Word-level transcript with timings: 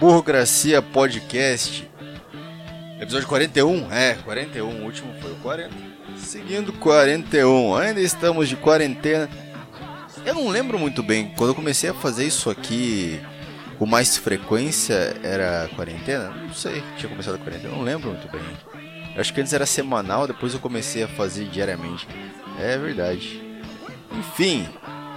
Burocracia 0.00 0.80
Podcast. 0.80 1.86
Episódio 2.98 3.28
41, 3.28 3.92
é, 3.92 4.14
41, 4.14 4.66
o 4.66 4.84
último 4.86 5.12
foi 5.20 5.30
o 5.30 5.36
40. 5.36 5.70
Seguindo 6.16 6.72
41, 6.72 7.74
ainda 7.76 8.00
estamos 8.00 8.48
de 8.48 8.56
quarentena. 8.56 9.28
Eu 10.24 10.36
não 10.36 10.48
lembro 10.48 10.78
muito 10.78 11.02
bem, 11.02 11.34
quando 11.36 11.50
eu 11.50 11.54
comecei 11.54 11.90
a 11.90 11.94
fazer 11.94 12.26
isso 12.26 12.48
aqui 12.48 13.20
com 13.78 13.84
mais 13.84 14.16
frequência 14.16 15.14
era 15.22 15.68
quarentena? 15.76 16.30
Não 16.30 16.54
sei, 16.54 16.82
tinha 16.96 17.10
começado 17.10 17.34
a 17.34 17.38
quarentena, 17.38 17.74
não 17.74 17.82
lembro 17.82 18.08
muito 18.08 18.26
bem. 18.32 18.40
Eu 19.14 19.20
acho 19.20 19.34
que 19.34 19.40
antes 19.42 19.52
era 19.52 19.66
semanal, 19.66 20.26
depois 20.26 20.54
eu 20.54 20.60
comecei 20.60 21.02
a 21.02 21.08
fazer 21.08 21.44
diariamente. 21.44 22.08
É 22.58 22.78
verdade. 22.78 23.38
Enfim, 24.12 24.66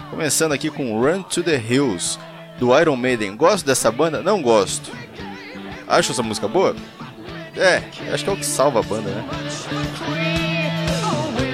começando 0.10 0.52
aqui 0.52 0.70
com 0.70 1.00
Run 1.02 1.22
to 1.24 1.42
the 1.42 1.56
Hills 1.56 2.20
do 2.64 2.80
Iron 2.80 2.96
Maiden. 2.96 3.36
Gosto 3.36 3.66
dessa 3.66 3.92
banda? 3.92 4.24
Não 4.24 4.42
gosto. 4.42 4.90
Acho 5.86 6.14
essa 6.14 6.24
música 6.24 6.48
boa? 6.48 6.74
É, 7.58 7.84
acho 8.14 8.24
que 8.24 8.30
é 8.30 8.34
o 8.34 8.38
que 8.38 8.46
salva 8.46 8.80
a 8.80 8.84
banda, 8.84 9.10
né? 9.10 9.30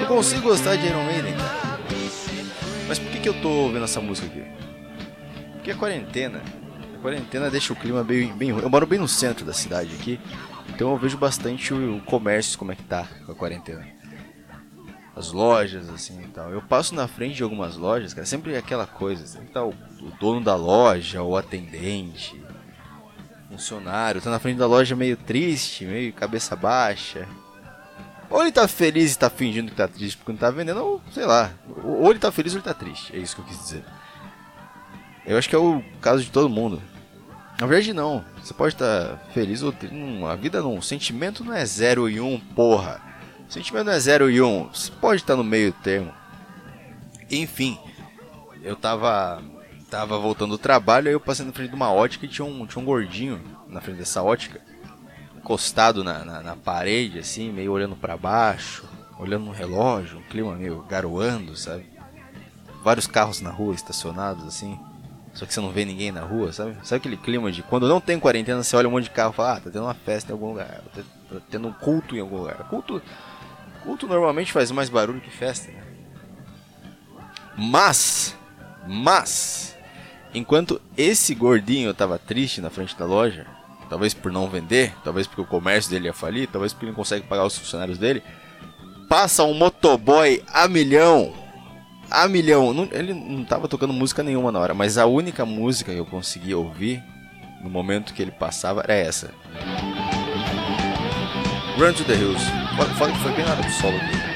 Eu 0.00 0.06
consigo 0.06 0.42
gostar 0.42 0.76
de 0.76 0.86
Iron 0.86 1.04
Maiden. 1.04 1.34
Mas 2.86 3.00
por 3.00 3.10
que, 3.10 3.18
que 3.18 3.28
eu 3.28 3.34
tô 3.42 3.68
vendo 3.70 3.84
essa 3.84 4.00
música 4.00 4.28
aqui? 4.28 4.44
Porque 5.54 5.72
a 5.72 5.74
quarentena. 5.74 6.40
A 6.94 7.02
quarentena 7.02 7.50
deixa 7.50 7.72
o 7.72 7.76
clima 7.76 8.04
bem, 8.04 8.32
bem 8.32 8.52
ruim. 8.52 8.62
Eu 8.62 8.70
moro 8.70 8.86
bem 8.86 9.00
no 9.00 9.08
centro 9.08 9.44
da 9.44 9.52
cidade 9.52 9.92
aqui. 9.98 10.20
Então 10.68 10.92
eu 10.92 10.96
vejo 10.96 11.18
bastante 11.18 11.74
o 11.74 12.00
comércio 12.06 12.56
como 12.56 12.70
é 12.70 12.76
que 12.76 12.84
tá 12.84 13.08
com 13.26 13.32
a 13.32 13.34
quarentena. 13.34 13.84
As 15.20 15.32
lojas, 15.32 15.90
assim 15.90 16.18
e 16.22 16.28
tal. 16.28 16.50
Eu 16.50 16.62
passo 16.62 16.94
na 16.94 17.06
frente 17.06 17.36
de 17.36 17.42
algumas 17.42 17.76
lojas, 17.76 18.14
cara, 18.14 18.26
sempre 18.26 18.54
é 18.54 18.58
aquela 18.58 18.86
coisa. 18.86 19.26
Sempre 19.26 19.48
tá 19.48 19.62
o, 19.62 19.68
o 19.68 20.10
dono 20.18 20.40
da 20.40 20.56
loja, 20.56 21.22
o 21.22 21.36
atendente, 21.36 22.42
funcionário, 23.50 24.22
tá 24.22 24.30
na 24.30 24.38
frente 24.38 24.56
da 24.56 24.66
loja 24.66 24.96
meio 24.96 25.18
triste, 25.18 25.84
meio 25.84 26.10
cabeça 26.14 26.56
baixa. 26.56 27.28
Ou 28.30 28.40
ele 28.40 28.50
tá 28.50 28.66
feliz 28.66 29.12
e 29.12 29.18
tá 29.18 29.28
fingindo 29.28 29.70
que 29.70 29.76
tá 29.76 29.86
triste 29.86 30.16
porque 30.16 30.32
não 30.32 30.38
tá 30.38 30.50
vendendo, 30.50 30.82
ou 30.82 31.02
sei 31.12 31.26
lá. 31.26 31.50
Ou 31.84 32.08
ele 32.10 32.18
tá 32.18 32.32
feliz 32.32 32.54
ou 32.54 32.58
ele 32.58 32.64
tá 32.64 32.72
triste. 32.72 33.14
É 33.14 33.18
isso 33.18 33.34
que 33.34 33.42
eu 33.42 33.44
quis 33.44 33.58
dizer. 33.58 33.84
Eu 35.26 35.36
acho 35.36 35.50
que 35.50 35.54
é 35.54 35.58
o 35.58 35.84
caso 36.00 36.22
de 36.22 36.30
todo 36.30 36.48
mundo. 36.48 36.80
Na 37.60 37.66
verdade, 37.66 37.92
não. 37.92 38.24
Você 38.42 38.54
pode 38.54 38.74
estar 38.74 39.18
feliz 39.34 39.62
ou 39.62 39.70
triste. 39.70 39.94
A 40.24 40.34
vida 40.34 40.62
não. 40.62 40.78
O 40.78 40.82
sentimento 40.82 41.44
não 41.44 41.52
é 41.52 41.62
0 41.66 42.08
e 42.08 42.18
1, 42.20 42.26
um, 42.26 42.40
porra. 42.40 43.09
Sentimento 43.50 43.86
não 43.86 43.92
é 43.92 43.98
0 43.98 44.30
e 44.30 44.40
1. 44.40 44.46
Um. 44.46 44.70
Pode 45.00 45.20
estar 45.20 45.34
no 45.34 45.42
meio 45.42 45.72
termo. 45.72 46.14
Enfim, 47.28 47.78
eu 48.62 48.76
tava 48.76 49.42
tava 49.90 50.16
voltando 50.18 50.52
do 50.52 50.58
trabalho, 50.58 51.08
aí 51.08 51.14
eu 51.14 51.20
passei 51.20 51.44
na 51.44 51.52
frente 51.52 51.70
de 51.70 51.74
uma 51.74 51.92
ótica 51.92 52.24
e 52.24 52.28
tinha 52.28 52.44
um, 52.44 52.64
tinha 52.64 52.80
um 52.80 52.84
gordinho 52.84 53.40
na 53.68 53.80
frente 53.80 53.98
dessa 53.98 54.22
ótica, 54.22 54.60
encostado 55.36 56.04
na, 56.04 56.24
na, 56.24 56.40
na 56.42 56.56
parede, 56.56 57.18
assim, 57.18 57.50
meio 57.50 57.72
olhando 57.72 57.96
para 57.96 58.16
baixo, 58.16 58.84
olhando 59.18 59.46
no 59.46 59.50
relógio, 59.50 60.18
um 60.18 60.22
clima 60.22 60.54
meio 60.54 60.82
garoando, 60.88 61.56
sabe? 61.56 61.84
Vários 62.84 63.08
carros 63.08 63.40
na 63.40 63.50
rua 63.50 63.74
estacionados, 63.74 64.46
assim, 64.46 64.78
só 65.34 65.44
que 65.44 65.52
você 65.52 65.60
não 65.60 65.70
vê 65.70 65.84
ninguém 65.84 66.12
na 66.12 66.22
rua, 66.22 66.52
sabe? 66.52 66.76
Sabe 66.84 66.98
aquele 66.98 67.16
clima 67.16 67.50
de 67.50 67.62
quando 67.64 67.88
não 67.88 68.00
tem 68.00 68.18
quarentena, 68.18 68.62
você 68.62 68.76
olha 68.76 68.88
um 68.88 68.92
monte 68.92 69.04
de 69.04 69.10
carro 69.10 69.32
e 69.32 69.36
fala, 69.36 69.54
ah, 69.54 69.60
tá 69.60 69.70
tendo 69.70 69.84
uma 69.84 69.94
festa 69.94 70.30
em 70.30 70.34
algum 70.34 70.50
lugar, 70.50 70.82
tá, 70.94 71.02
tá 71.30 71.36
tendo 71.50 71.66
um 71.66 71.72
culto 71.72 72.16
em 72.16 72.20
algum 72.20 72.38
lugar. 72.38 72.56
Culto, 72.68 73.02
culto 73.82 74.06
normalmente 74.06 74.52
faz 74.52 74.70
mais 74.70 74.88
barulho 74.88 75.20
que 75.20 75.30
festa, 75.30 75.70
né? 75.70 75.82
Mas, 77.56 78.36
mas, 78.86 79.70
Enquanto 80.32 80.80
esse 80.96 81.34
gordinho 81.34 81.90
estava 81.90 82.18
triste 82.18 82.60
na 82.60 82.70
frente 82.70 82.96
da 82.96 83.04
loja, 83.04 83.46
talvez 83.88 84.14
por 84.14 84.30
não 84.30 84.48
vender, 84.48 84.94
talvez 85.02 85.26
porque 85.26 85.40
o 85.40 85.46
comércio 85.46 85.90
dele 85.90 86.06
ia 86.06 86.12
falir, 86.12 86.48
talvez 86.48 86.72
porque 86.72 86.86
ele 86.86 86.92
não 86.92 86.96
consegue 86.96 87.26
pagar 87.26 87.44
os 87.44 87.58
funcionários 87.58 87.98
dele, 87.98 88.22
passa 89.08 89.42
um 89.42 89.54
motoboy 89.54 90.42
a 90.52 90.68
milhão. 90.68 91.32
A 92.08 92.28
milhão. 92.28 92.72
Não, 92.72 92.88
ele 92.92 93.12
não 93.12 93.42
estava 93.42 93.68
tocando 93.68 93.92
música 93.92 94.22
nenhuma 94.22 94.52
na 94.52 94.60
hora, 94.60 94.74
mas 94.74 94.98
a 94.98 95.06
única 95.06 95.44
música 95.44 95.92
que 95.92 95.98
eu 95.98 96.06
conseguia 96.06 96.56
ouvir 96.56 97.02
no 97.62 97.70
momento 97.70 98.14
que 98.14 98.22
ele 98.22 98.32
passava 98.32 98.82
era 98.82 98.94
essa. 98.94 99.32
Run 101.78 101.92
to 101.94 102.04
the 102.04 102.14
Hills. 102.14 102.44
Fala 102.98 103.12
que 103.12 103.18
foi 103.18 103.32
bem 103.32 103.44
na 103.44 103.52
hora 103.52 103.62
do 103.62 103.70
solo 103.70 103.98
dele. 103.98 104.30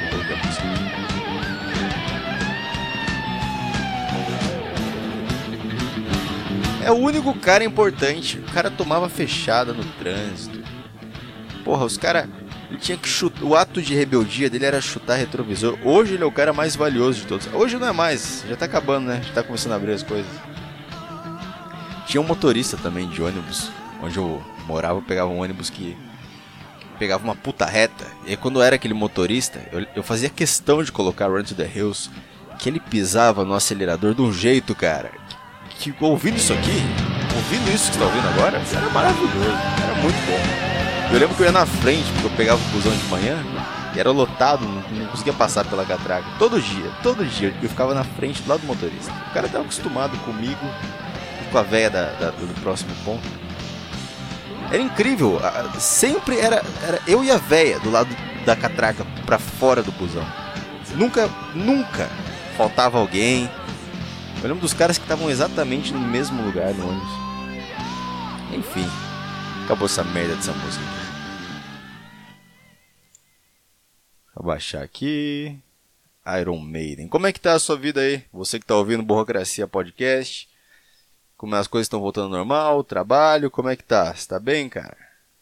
É 6.85 6.91
o 6.91 6.97
único 6.97 7.33
cara 7.35 7.65
importante. 7.65 8.39
O 8.39 8.53
cara 8.53 8.71
tomava 8.71 9.09
fechada 9.09 9.73
no 9.73 9.83
trânsito. 9.99 10.63
Porra, 11.65 11.85
os 11.87 11.97
caras. 11.97 12.29
Tinha 12.79 12.99
que 12.99 13.09
chutar. 13.09 13.43
O 13.43 13.55
ato 13.55 13.81
de 13.81 13.95
rebeldia 13.95 14.51
dele 14.51 14.67
era 14.67 14.81
chutar 14.81 15.15
retrovisor. 15.15 15.79
Hoje 15.83 16.15
ele 16.15 16.23
é 16.23 16.27
o 16.27 16.33
cara 16.33 16.53
mais 16.53 16.77
valioso 16.77 17.21
de 17.21 17.27
todos. 17.27 17.49
Hoje 17.55 17.79
não 17.79 17.87
é 17.87 17.93
mais. 17.93 18.45
Já 18.49 18.57
tá 18.57 18.67
acabando, 18.67 19.07
né? 19.07 19.23
Já 19.27 19.33
tá 19.33 19.43
começando 19.43 19.73
a 19.73 19.77
abrir 19.77 19.93
as 19.93 20.03
coisas. 20.03 20.31
Tinha 22.07 22.21
um 22.21 22.27
motorista 22.27 22.77
também 22.77 23.09
de 23.09 23.23
ônibus. 23.23 23.71
Onde 24.03 24.19
eu 24.19 24.43
morava, 24.67 24.99
eu 24.99 25.03
pegava 25.03 25.31
um 25.31 25.41
ônibus 25.41 25.71
que 25.71 25.97
pegava 26.95 27.25
uma 27.25 27.35
puta 27.35 27.65
reta. 27.65 28.07
E 28.27 28.31
aí, 28.31 28.37
quando 28.37 28.61
eu 28.61 28.63
era 28.63 28.77
aquele 28.77 28.95
motorista, 28.95 29.61
eu, 29.73 29.87
eu, 29.97 30.03
fazia 30.03 30.29
questão 30.29 30.83
de 30.83 30.91
colocar 30.91 31.29
Run 31.29 31.43
to 31.43 31.55
the 31.55 31.71
Hills, 31.75 32.11
que 32.59 32.69
ele 32.69 32.81
pisava 32.81 33.45
no 33.45 33.55
acelerador 33.55 34.15
de 34.15 34.23
um 34.23 34.33
jeito, 34.33 34.75
cara, 34.75 35.11
que 35.79 35.95
ouvindo 36.01 36.37
isso 36.37 36.53
aqui, 36.53 36.83
ouvindo 37.35 37.73
isso 37.75 37.91
que 37.91 37.99
você 37.99 38.05
está 38.05 38.05
ouvindo 38.05 38.29
agora, 38.29 38.63
era 38.73 38.91
maravilhoso, 38.91 39.59
era 39.83 39.95
muito 40.03 40.17
bom. 40.27 41.13
Eu 41.13 41.21
lembro 41.21 41.37
que 41.37 41.43
eu 41.43 41.47
ia 41.47 41.53
na 41.53 41.67
frente, 41.67 42.11
porque 42.13 42.27
eu 42.27 42.37
pegava 42.37 42.61
o 42.61 42.69
busão 42.71 42.97
de 42.97 43.05
manhã, 43.05 43.39
e 43.95 44.01
era 44.01 44.11
lotado, 44.11 44.65
não, 44.65 44.83
não 44.99 45.07
conseguia 45.07 45.33
passar 45.33 45.65
pela 45.65 45.85
catraca. 45.85 46.27
Todo 46.39 46.61
dia, 46.61 46.91
todo 47.03 47.25
dia, 47.25 47.55
eu 47.63 47.69
ficava 47.69 47.95
na 47.95 48.03
frente 48.03 48.43
do 48.43 48.49
lado 48.49 48.63
do 48.63 48.67
motorista. 48.67 49.13
O 49.31 49.35
cara 49.35 49.47
estava 49.47 49.65
acostumado 49.65 50.17
comigo 50.25 50.67
e 51.43 51.51
com 51.51 51.59
a 51.59 51.63
véia 51.63 51.91
da, 51.91 52.07
da, 52.13 52.31
do 52.31 52.61
próximo 52.61 52.93
ponto. 53.05 53.44
Era 54.73 54.83
incrível, 54.83 55.41
sempre 55.79 56.39
era, 56.39 56.63
era 56.83 57.01
eu 57.07 57.23
e 57.23 57.31
a 57.31 57.37
véia 57.37 57.79
do 57.81 57.91
lado 57.91 58.15
da 58.45 58.57
catraca 58.57 59.05
para 59.25 59.39
fora 59.39 59.83
do 59.83 59.93
busão. 59.93 60.27
Nunca, 60.95 61.29
nunca 61.55 62.09
faltava 62.57 62.99
alguém, 62.99 63.49
eu 64.45 64.49
lembro 64.49 64.61
dos 64.61 64.75
caras 64.75 64.99
que 64.99 65.05
estavam 65.05 65.31
exatamente 65.31 65.91
no 65.91 65.99
mesmo 65.99 66.43
lugar 66.43 66.75
no 66.75 66.87
ônibus. 66.87 67.09
Enfim, 68.55 68.87
acabou 69.65 69.87
essa 69.87 70.05
merda 70.05 70.37
dessa 70.37 70.53
música. 70.53 70.85
Vou 74.35 74.45
baixar 74.45 74.83
aqui. 74.83 75.59
Iron 76.41 76.59
Maiden. 76.59 77.09
Como 77.09 77.27
é 77.27 77.33
que 77.33 77.41
tá 77.41 77.55
a 77.55 77.59
sua 77.59 77.77
vida 77.77 78.03
aí? 78.03 78.23
Você 78.33 78.61
que 78.61 78.67
tá 78.67 78.77
ouvindo 78.77 79.03
Burocracia 79.03 79.67
Podcast. 79.67 80.47
Como 81.37 81.55
as 81.55 81.67
coisas 81.67 81.87
estão 81.87 82.01
voltando 82.01 82.27
ao 82.27 82.31
normal? 82.31 82.85
Trabalho, 82.85 83.51
como 83.51 83.69
é 83.69 83.77
que 83.77 83.85
tá? 83.85 84.15
Você 84.15 84.29
tá 84.29 84.39
bem, 84.39 84.69
cara? 84.69 84.97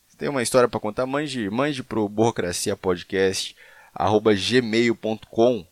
Você 0.09 0.17
tem 0.17 0.29
uma 0.29 0.43
história 0.43 0.69
para 0.69 0.81
contar? 0.81 1.07
Mande, 1.07 1.49
mande 1.51 1.83
pro 1.83 2.09
Burocracia 2.09 2.77
Podcast 2.77 3.57
arroba 3.95 4.35
gmail.com 4.35 5.67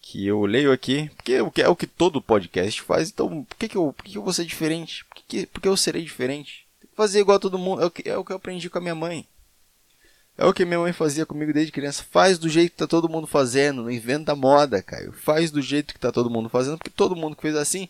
que 0.00 0.26
eu 0.26 0.44
leio 0.46 0.72
aqui, 0.72 1.10
porque 1.16 1.62
é 1.62 1.68
o 1.68 1.76
que 1.76 1.86
todo 1.86 2.22
podcast 2.22 2.80
faz, 2.82 3.10
então 3.10 3.44
por 3.44 3.56
que, 3.56 3.68
que, 3.68 3.76
eu, 3.76 3.92
por 3.92 4.02
que, 4.02 4.12
que 4.12 4.18
eu 4.18 4.22
vou 4.22 4.32
ser 4.32 4.44
diferente? 4.44 5.04
Por 5.04 5.22
que, 5.22 5.46
por 5.46 5.60
que 5.60 5.68
eu 5.68 5.76
serei 5.76 6.02
diferente? 6.02 6.66
Fazer 6.96 7.20
igual 7.20 7.38
todo 7.38 7.58
mundo, 7.58 7.82
é 7.82 7.86
o, 7.86 7.90
que, 7.90 8.08
é 8.08 8.16
o 8.16 8.24
que 8.24 8.32
eu 8.32 8.36
aprendi 8.36 8.68
com 8.68 8.78
a 8.78 8.80
minha 8.80 8.94
mãe. 8.94 9.26
É 10.36 10.44
o 10.46 10.54
que 10.54 10.64
minha 10.64 10.80
mãe 10.80 10.92
fazia 10.92 11.26
comigo 11.26 11.52
desde 11.52 11.70
criança. 11.70 12.02
Faz 12.10 12.38
do 12.38 12.48
jeito 12.48 12.72
que 12.72 12.78
tá 12.78 12.86
todo 12.86 13.10
mundo 13.10 13.26
fazendo, 13.26 13.82
não 13.82 13.90
inventa 13.90 14.34
moda, 14.34 14.82
Caio. 14.82 15.12
Faz 15.12 15.50
do 15.50 15.60
jeito 15.60 15.92
que 15.92 16.00
tá 16.00 16.10
todo 16.10 16.30
mundo 16.30 16.48
fazendo, 16.48 16.78
porque 16.78 16.90
todo 16.90 17.14
mundo 17.14 17.36
que 17.36 17.42
fez 17.42 17.54
assim 17.54 17.88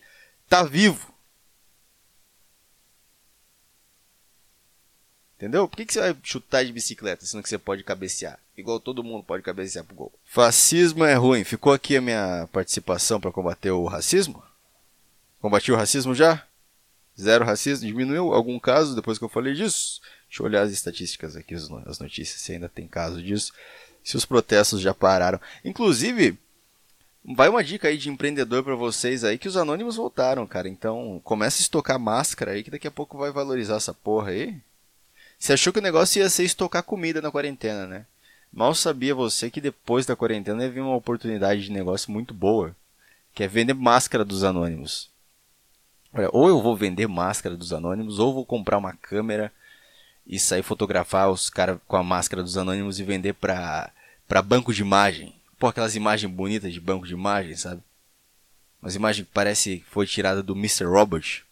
tá 0.49 0.61
vivo. 0.63 1.10
Entendeu? 5.41 5.67
Por 5.67 5.75
que, 5.75 5.87
que 5.87 5.93
você 5.93 5.99
vai 5.99 6.15
chutar 6.21 6.63
de 6.63 6.71
bicicleta, 6.71 7.25
sendo 7.25 7.41
que 7.41 7.49
você 7.49 7.57
pode 7.57 7.83
cabecear? 7.83 8.37
Igual 8.55 8.79
todo 8.79 9.03
mundo 9.03 9.23
pode 9.23 9.41
cabecear 9.41 9.83
pro 9.83 9.95
gol. 9.95 10.13
Fascismo 10.23 11.03
é 11.03 11.15
ruim. 11.15 11.43
Ficou 11.43 11.73
aqui 11.73 11.97
a 11.97 12.01
minha 12.01 12.47
participação 12.51 13.19
para 13.19 13.31
combater 13.31 13.71
o 13.71 13.87
racismo? 13.87 14.43
Combati 15.41 15.71
o 15.71 15.75
racismo 15.75 16.13
já? 16.13 16.45
Zero 17.19 17.43
racismo? 17.43 17.87
Diminuiu 17.87 18.35
algum 18.35 18.59
caso 18.59 18.95
depois 18.95 19.17
que 19.17 19.23
eu 19.23 19.29
falei 19.29 19.55
disso? 19.55 19.99
Deixa 20.29 20.43
eu 20.43 20.45
olhar 20.45 20.61
as 20.61 20.71
estatísticas 20.71 21.35
aqui, 21.35 21.55
as 21.55 21.97
notícias, 21.97 22.39
se 22.39 22.51
ainda 22.51 22.69
tem 22.69 22.87
caso 22.87 23.19
disso. 23.19 23.51
Se 24.03 24.15
os 24.15 24.25
protestos 24.25 24.79
já 24.79 24.93
pararam. 24.93 25.41
Inclusive, 25.65 26.37
vai 27.25 27.49
uma 27.49 27.63
dica 27.63 27.87
aí 27.87 27.97
de 27.97 28.11
empreendedor 28.11 28.63
para 28.63 28.75
vocês 28.75 29.23
aí 29.23 29.39
que 29.39 29.47
os 29.47 29.57
anônimos 29.57 29.95
voltaram, 29.95 30.45
cara. 30.45 30.69
Então, 30.69 31.19
começa 31.23 31.59
a 31.59 31.63
estocar 31.63 31.99
máscara 31.99 32.51
aí 32.51 32.63
que 32.63 32.69
daqui 32.69 32.87
a 32.87 32.91
pouco 32.91 33.17
vai 33.17 33.31
valorizar 33.31 33.77
essa 33.77 33.91
porra 33.91 34.29
aí. 34.29 34.61
Você 35.41 35.53
achou 35.53 35.73
que 35.73 35.79
o 35.79 35.81
negócio 35.81 36.19
ia 36.19 36.29
ser 36.29 36.43
estocar 36.43 36.83
comida 36.83 37.19
na 37.19 37.31
quarentena, 37.31 37.87
né? 37.87 38.05
Mal 38.53 38.75
sabia 38.75 39.15
você 39.15 39.49
que 39.49 39.59
depois 39.59 40.05
da 40.05 40.15
quarentena 40.15 40.63
ia 40.63 40.69
vir 40.69 40.81
uma 40.81 40.95
oportunidade 40.95 41.63
de 41.63 41.71
negócio 41.71 42.11
muito 42.11 42.31
boa, 42.31 42.75
que 43.33 43.43
é 43.43 43.47
vender 43.47 43.73
máscara 43.73 44.23
dos 44.23 44.43
anônimos. 44.43 45.09
Olha, 46.13 46.29
ou 46.31 46.47
eu 46.47 46.61
vou 46.61 46.77
vender 46.77 47.07
máscara 47.07 47.57
dos 47.57 47.73
anônimos, 47.73 48.19
ou 48.19 48.35
vou 48.35 48.45
comprar 48.45 48.77
uma 48.77 48.93
câmera 48.93 49.51
e 50.27 50.37
sair 50.39 50.61
fotografar 50.61 51.31
os 51.31 51.49
caras 51.49 51.79
com 51.87 51.97
a 51.97 52.03
máscara 52.03 52.43
dos 52.43 52.55
anônimos 52.55 52.99
e 52.99 53.03
vender 53.03 53.33
pra, 53.33 53.91
pra 54.27 54.43
banco 54.43 54.71
de 54.71 54.83
imagem. 54.83 55.33
Pô, 55.57 55.65
aquelas 55.65 55.95
imagens 55.95 56.31
bonitas 56.31 56.71
de 56.71 56.79
banco 56.79 57.07
de 57.07 57.13
imagem, 57.13 57.55
sabe? 57.55 57.81
Umas 58.79 58.93
imagens 58.93 59.25
que 59.25 59.33
parece 59.33 59.79
que 59.79 59.85
foi 59.85 60.05
tirada 60.05 60.43
do 60.43 60.53
Mr. 60.55 60.85
Robot. 60.85 61.43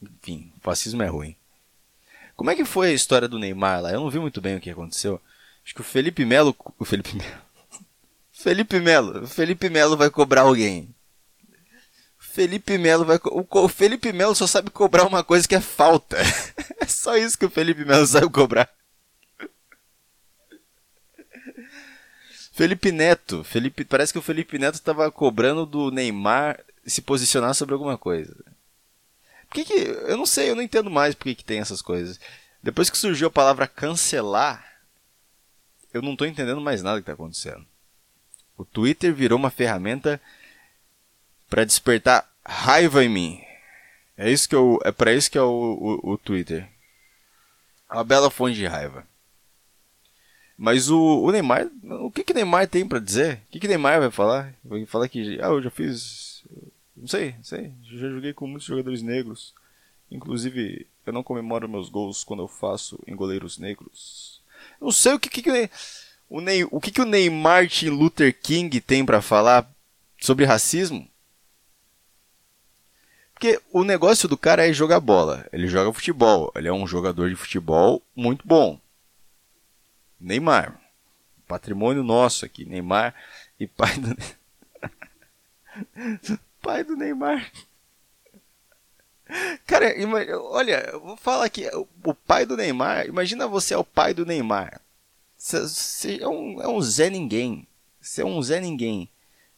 Enfim, 0.00 0.50
fascismo 0.62 1.02
é 1.02 1.06
ruim. 1.08 1.37
Como 2.38 2.52
é 2.52 2.54
que 2.54 2.64
foi 2.64 2.90
a 2.90 2.94
história 2.94 3.26
do 3.26 3.36
Neymar 3.36 3.82
lá? 3.82 3.90
Eu 3.90 3.98
não 3.98 4.08
vi 4.08 4.20
muito 4.20 4.40
bem 4.40 4.54
o 4.54 4.60
que 4.60 4.70
aconteceu. 4.70 5.20
Acho 5.64 5.74
que 5.74 5.80
o 5.80 5.84
Felipe 5.84 6.24
Melo. 6.24 6.54
O 6.78 6.84
Felipe 6.84 7.16
Melo. 7.16 7.42
Felipe 8.30 8.78
Melo. 8.78 9.26
Felipe 9.26 9.68
Melo 9.68 9.96
vai 9.96 10.08
cobrar 10.08 10.42
alguém. 10.42 10.94
Felipe 12.16 12.78
Melo 12.78 13.04
vai. 13.04 13.18
O 13.24 13.68
Felipe 13.68 14.12
Melo 14.12 14.36
só 14.36 14.46
sabe 14.46 14.70
cobrar 14.70 15.04
uma 15.04 15.24
coisa 15.24 15.48
que 15.48 15.56
é 15.56 15.60
falta. 15.60 16.16
É 16.80 16.86
só 16.86 17.16
isso 17.16 17.36
que 17.36 17.44
o 17.44 17.50
Felipe 17.50 17.84
Melo 17.84 18.06
sabe 18.06 18.30
cobrar. 18.30 18.70
Felipe 22.52 22.92
Neto. 22.92 23.42
Felipe, 23.42 23.84
parece 23.84 24.12
que 24.12 24.18
o 24.20 24.22
Felipe 24.22 24.60
Neto 24.60 24.76
estava 24.76 25.10
cobrando 25.10 25.66
do 25.66 25.90
Neymar 25.90 26.64
se 26.86 27.02
posicionar 27.02 27.52
sobre 27.56 27.74
alguma 27.74 27.98
coisa. 27.98 28.32
Por 29.48 29.54
que, 29.54 29.64
que 29.64 29.74
eu 29.74 30.16
não 30.16 30.26
sei, 30.26 30.50
eu 30.50 30.54
não 30.54 30.62
entendo 30.62 30.90
mais 30.90 31.14
por 31.14 31.24
que, 31.24 31.34
que 31.34 31.44
tem 31.44 31.60
essas 31.60 31.80
coisas. 31.80 32.20
Depois 32.62 32.90
que 32.90 32.98
surgiu 32.98 33.28
a 33.28 33.30
palavra 33.30 33.66
cancelar, 33.66 34.64
eu 35.92 36.02
não 36.02 36.12
estou 36.12 36.26
entendendo 36.26 36.60
mais 36.60 36.82
nada 36.82 36.98
que 36.98 37.02
está 37.02 37.12
acontecendo. 37.12 37.66
O 38.56 38.64
Twitter 38.64 39.14
virou 39.14 39.38
uma 39.38 39.50
ferramenta 39.50 40.20
para 41.48 41.64
despertar 41.64 42.28
raiva 42.44 43.04
em 43.04 43.08
mim. 43.08 43.40
É 44.16 44.30
isso 44.30 44.48
que 44.48 44.54
eu, 44.54 44.80
é 44.84 44.90
para 44.90 45.14
isso 45.14 45.30
que 45.30 45.38
é 45.38 45.42
o, 45.42 46.00
o, 46.04 46.12
o 46.12 46.18
Twitter. 46.18 46.68
É 47.88 47.94
uma 47.94 48.04
bela 48.04 48.30
fonte 48.30 48.56
de 48.56 48.66
raiva. 48.66 49.06
Mas 50.56 50.90
o, 50.90 51.22
o 51.22 51.30
Neymar, 51.30 51.68
o 51.84 52.10
que 52.10 52.24
que 52.24 52.34
Neymar 52.34 52.66
tem 52.66 52.86
para 52.86 52.98
dizer? 52.98 53.42
O 53.46 53.52
que 53.52 53.60
que 53.60 53.68
Neymar 53.68 54.00
vai 54.00 54.10
falar? 54.10 54.52
Vai 54.64 54.84
falar 54.86 55.08
que, 55.08 55.38
ah, 55.40 55.46
eu 55.46 55.62
já 55.62 55.70
fiz, 55.70 56.27
não 57.00 57.06
sei, 57.08 57.32
não 57.32 57.44
sei, 57.44 57.72
já 57.82 58.08
joguei 58.08 58.32
com 58.32 58.46
muitos 58.46 58.66
jogadores 58.66 59.02
negros. 59.02 59.54
Inclusive, 60.10 60.86
eu 61.04 61.12
não 61.12 61.22
comemoro 61.22 61.68
meus 61.68 61.88
gols 61.88 62.24
quando 62.24 62.42
eu 62.42 62.48
faço 62.48 62.98
em 63.06 63.14
goleiros 63.14 63.58
negros. 63.58 64.40
Não 64.80 64.90
sei 64.90 65.12
o 65.12 65.20
que 65.20 65.28
que 65.28 65.70
o, 66.28 66.40
Ney, 66.40 66.64
o 66.70 66.80
que 66.80 66.90
que 66.90 67.00
o 67.00 67.04
Neymar 67.04 67.62
Martin 67.62 67.90
Luther 67.90 68.36
King 68.38 68.80
tem 68.80 69.04
para 69.04 69.22
falar 69.22 69.70
sobre 70.18 70.44
racismo? 70.44 71.08
Porque 73.32 73.60
o 73.72 73.84
negócio 73.84 74.28
do 74.28 74.36
cara 74.36 74.66
é 74.66 74.72
jogar 74.72 74.98
bola. 74.98 75.46
Ele 75.52 75.68
joga 75.68 75.92
futebol. 75.92 76.50
Ele 76.56 76.66
é 76.66 76.72
um 76.72 76.88
jogador 76.88 77.30
de 77.30 77.36
futebol 77.36 78.02
muito 78.16 78.46
bom. 78.46 78.80
Neymar. 80.18 80.80
Patrimônio 81.46 82.02
nosso 82.02 82.44
aqui. 82.44 82.64
Neymar 82.64 83.14
e 83.60 83.68
pai 83.68 83.96
do. 83.96 84.16
pai 86.68 86.84
do 86.84 86.94
Neymar. 86.94 87.50
Cara, 89.66 89.94
olha, 90.50 90.90
eu 90.92 91.00
vou 91.00 91.16
falar 91.16 91.46
aqui. 91.46 91.66
O 92.04 92.12
pai 92.12 92.44
do 92.44 92.58
Neymar. 92.58 93.06
Imagina 93.06 93.46
você 93.46 93.72
é 93.72 93.78
o 93.78 93.84
pai 93.84 94.12
do 94.12 94.26
Neymar. 94.26 94.78
Você 95.34 96.18
é 96.20 96.28
um, 96.28 96.60
é 96.60 96.68
um 96.68 96.78
Zé 96.82 97.08
Ninguém. 97.08 97.66
Você 97.98 98.20
é 98.20 98.24
um 98.24 98.42
Zé 98.42 98.60
Ninguém. 98.60 99.08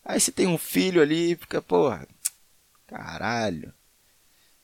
Aí 0.05 0.21
você 0.21 0.31
tem 0.31 0.47
um 0.47 0.57
filho 0.57 1.03
ali 1.03 1.35
fica, 1.35 1.61
porra 1.61 2.07
Caralho. 2.87 3.75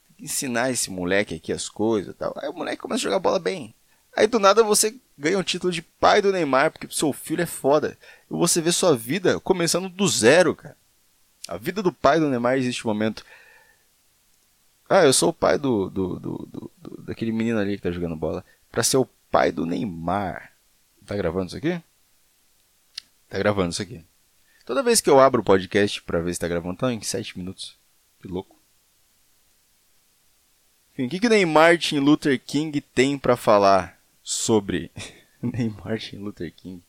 Tem 0.07 0.15
que 0.15 0.23
ensinar 0.23 0.71
esse 0.71 0.89
moleque 0.89 1.35
aqui 1.35 1.51
as 1.51 1.67
coisas 1.67 2.15
tal. 2.15 2.33
Aí 2.37 2.47
o 2.47 2.53
moleque 2.53 2.81
começa 2.81 3.01
a 3.01 3.03
jogar 3.03 3.19
bola 3.19 3.39
bem. 3.39 3.75
Aí 4.15 4.25
do 4.25 4.39
nada 4.39 4.63
você 4.63 4.95
ganha 5.17 5.37
um 5.37 5.43
título 5.43 5.73
de 5.73 5.81
pai 5.81 6.21
do 6.21 6.31
Neymar, 6.31 6.71
porque 6.71 6.87
seu 6.89 7.11
filho 7.11 7.43
é 7.43 7.45
foda. 7.45 7.97
E 8.31 8.33
você 8.33 8.61
vê 8.61 8.71
sua 8.71 8.95
vida 8.95 9.37
começando 9.41 9.89
do 9.89 10.07
zero, 10.07 10.55
cara. 10.55 10.77
A 11.47 11.57
vida 11.57 11.81
do 11.81 11.93
pai 11.93 12.19
do 12.19 12.29
Neymar 12.29 12.57
existe 12.57 12.85
um 12.85 12.89
momento. 12.89 13.25
Ah, 14.89 15.03
eu 15.03 15.13
sou 15.13 15.29
o 15.29 15.33
pai 15.33 15.57
do, 15.57 15.89
do, 15.89 16.19
do, 16.19 16.37
do, 16.45 16.71
do 16.77 17.01
daquele 17.03 17.31
menino 17.31 17.59
ali 17.59 17.77
que 17.77 17.83
tá 17.83 17.91
jogando 17.91 18.15
bola. 18.15 18.43
Pra 18.71 18.83
ser 18.83 18.97
o 18.97 19.07
pai 19.31 19.51
do 19.51 19.65
Neymar. 19.65 20.51
Tá 21.05 21.15
gravando 21.15 21.47
isso 21.47 21.57
aqui? 21.57 21.81
Tá 23.29 23.37
gravando 23.37 23.71
isso 23.71 23.81
aqui. 23.81 24.03
Toda 24.65 24.83
vez 24.83 24.99
que 24.99 25.09
eu 25.09 25.19
abro 25.19 25.41
o 25.41 25.45
podcast 25.45 26.01
pra 26.01 26.19
ver 26.19 26.33
se 26.33 26.39
tá 26.39 26.47
gravando, 26.47 26.77
tá 26.77 26.91
em 26.91 27.01
7 27.01 27.37
minutos. 27.37 27.77
Que 28.21 28.27
louco. 28.27 28.57
Enfim, 30.93 31.05
o 31.05 31.09
que, 31.09 31.19
que 31.19 31.29
Neymar 31.29 31.71
Martin 31.71 31.99
Luther 31.99 32.39
King 32.39 32.81
tem 32.81 33.17
para 33.17 33.37
falar 33.37 33.97
sobre 34.21 34.91
Neymar 35.41 35.85
Martin 35.85 36.17
Luther 36.17 36.51
King? 36.53 36.83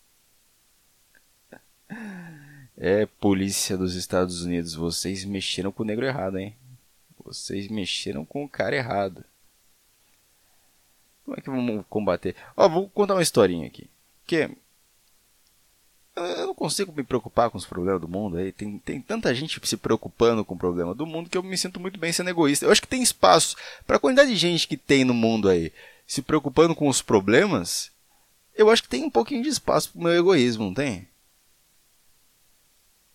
É, 2.80 3.06
polícia 3.06 3.76
dos 3.76 3.96
Estados 3.96 4.42
Unidos, 4.42 4.72
vocês 4.74 5.24
mexeram 5.24 5.72
com 5.72 5.82
o 5.82 5.86
negro 5.86 6.06
errado, 6.06 6.38
hein? 6.38 6.54
Vocês 7.24 7.66
mexeram 7.66 8.24
com 8.24 8.44
o 8.44 8.48
cara 8.48 8.76
errado. 8.76 9.24
Como 11.24 11.36
é 11.36 11.40
que 11.40 11.50
vamos 11.50 11.84
combater? 11.90 12.36
Ó, 12.56 12.68
vou 12.68 12.88
contar 12.88 13.14
uma 13.14 13.22
historinha 13.22 13.66
aqui. 13.66 13.90
Que 14.24 14.48
eu 16.14 16.46
não 16.46 16.54
consigo 16.54 16.92
me 16.92 17.02
preocupar 17.02 17.50
com 17.50 17.58
os 17.58 17.66
problemas 17.66 18.00
do 18.00 18.08
mundo. 18.08 18.36
Aí 18.36 18.52
tem, 18.52 18.78
tem 18.78 19.00
tanta 19.00 19.34
gente 19.34 19.60
se 19.66 19.76
preocupando 19.76 20.44
com 20.44 20.54
o 20.54 20.58
problema 20.58 20.94
do 20.94 21.04
mundo 21.04 21.28
que 21.28 21.36
eu 21.36 21.42
me 21.42 21.58
sinto 21.58 21.80
muito 21.80 21.98
bem 21.98 22.12
sendo 22.12 22.30
egoísta. 22.30 22.64
Eu 22.64 22.70
acho 22.70 22.80
que 22.80 22.88
tem 22.88 23.02
espaço 23.02 23.56
para 23.86 23.96
a 23.96 24.00
quantidade 24.00 24.30
de 24.30 24.36
gente 24.36 24.68
que 24.68 24.76
tem 24.76 25.04
no 25.04 25.14
mundo 25.14 25.48
aí 25.48 25.72
se 26.06 26.22
preocupando 26.22 26.76
com 26.76 26.88
os 26.88 27.02
problemas. 27.02 27.90
Eu 28.54 28.70
acho 28.70 28.84
que 28.84 28.88
tem 28.88 29.04
um 29.04 29.10
pouquinho 29.10 29.42
de 29.42 29.48
espaço 29.48 29.90
para 29.90 30.00
o 30.00 30.04
meu 30.04 30.12
egoísmo, 30.12 30.66
não 30.66 30.74
tem? 30.74 31.08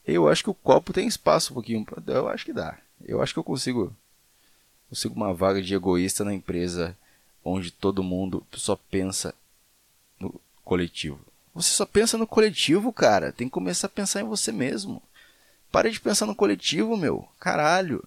Eu 0.06 0.28
acho 0.28 0.44
que 0.44 0.50
o 0.50 0.54
copo 0.54 0.94
tem 0.94 1.08
espaço 1.08 1.52
um 1.52 1.56
pouquinho. 1.56 1.86
Eu 2.08 2.28
acho 2.28 2.46
que 2.46 2.54
dá. 2.54 2.78
Eu 3.04 3.22
acho 3.22 3.34
que 3.34 3.40
eu 3.40 3.44
consigo 3.44 3.96
consigo 4.90 5.16
uma 5.16 5.34
vaga 5.34 5.62
de 5.62 5.74
egoísta 5.74 6.24
na 6.24 6.34
empresa 6.34 6.96
onde 7.44 7.72
todo 7.72 8.04
mundo 8.04 8.46
só 8.54 8.76
pensa 8.76 9.34
no 10.20 10.40
coletivo. 10.64 11.20
Você 11.54 11.70
só 11.70 11.86
pensa 11.86 12.18
no 12.18 12.28
coletivo, 12.28 12.92
cara. 12.94 13.32
Tem 13.32 13.48
que 13.48 13.54
começar 13.54 13.88
a 13.88 13.90
pensar 13.90 14.22
em 14.22 14.26
você 14.26 14.52
mesmo. 14.52 15.02
Para 15.72 15.90
de 15.90 16.00
pensar 16.00 16.26
no 16.26 16.36
coletivo, 16.36 16.96
meu. 16.96 17.28
Caralho. 17.40 18.04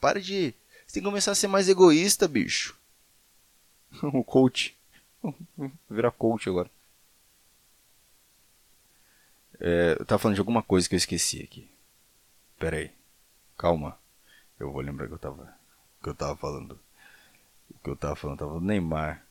Para 0.00 0.20
de. 0.20 0.54
Você 0.86 0.94
tem 0.94 1.02
que 1.02 1.08
começar 1.08 1.32
a 1.32 1.34
ser 1.34 1.48
mais 1.48 1.68
egoísta, 1.68 2.26
bicho. 2.28 2.76
o 4.02 4.24
coach. 4.24 4.76
Virar 5.90 6.12
coach 6.12 6.48
agora. 6.48 6.70
É, 9.60 9.96
eu 9.98 10.04
tava 10.04 10.18
falando 10.18 10.36
de 10.36 10.40
alguma 10.40 10.62
coisa 10.62 10.88
que 10.88 10.94
eu 10.94 10.98
esqueci 10.98 11.42
aqui. 11.42 11.68
Pera 12.58 12.76
aí. 12.76 12.90
Calma. 13.56 13.98
Eu 14.58 14.72
vou 14.72 14.80
lembrar 14.80 15.06
que 15.06 15.14
eu 15.14 15.18
tava. 15.18 15.54
que 16.02 16.08
eu 16.08 16.14
tava 16.14 16.36
falando. 16.36 16.78
O 17.70 17.78
que 17.82 17.90
eu 17.90 17.96
tava 17.96 18.16
falando? 18.16 18.38
Tava 18.38 18.50
falando 18.52 18.66
Neymar. 18.66 19.24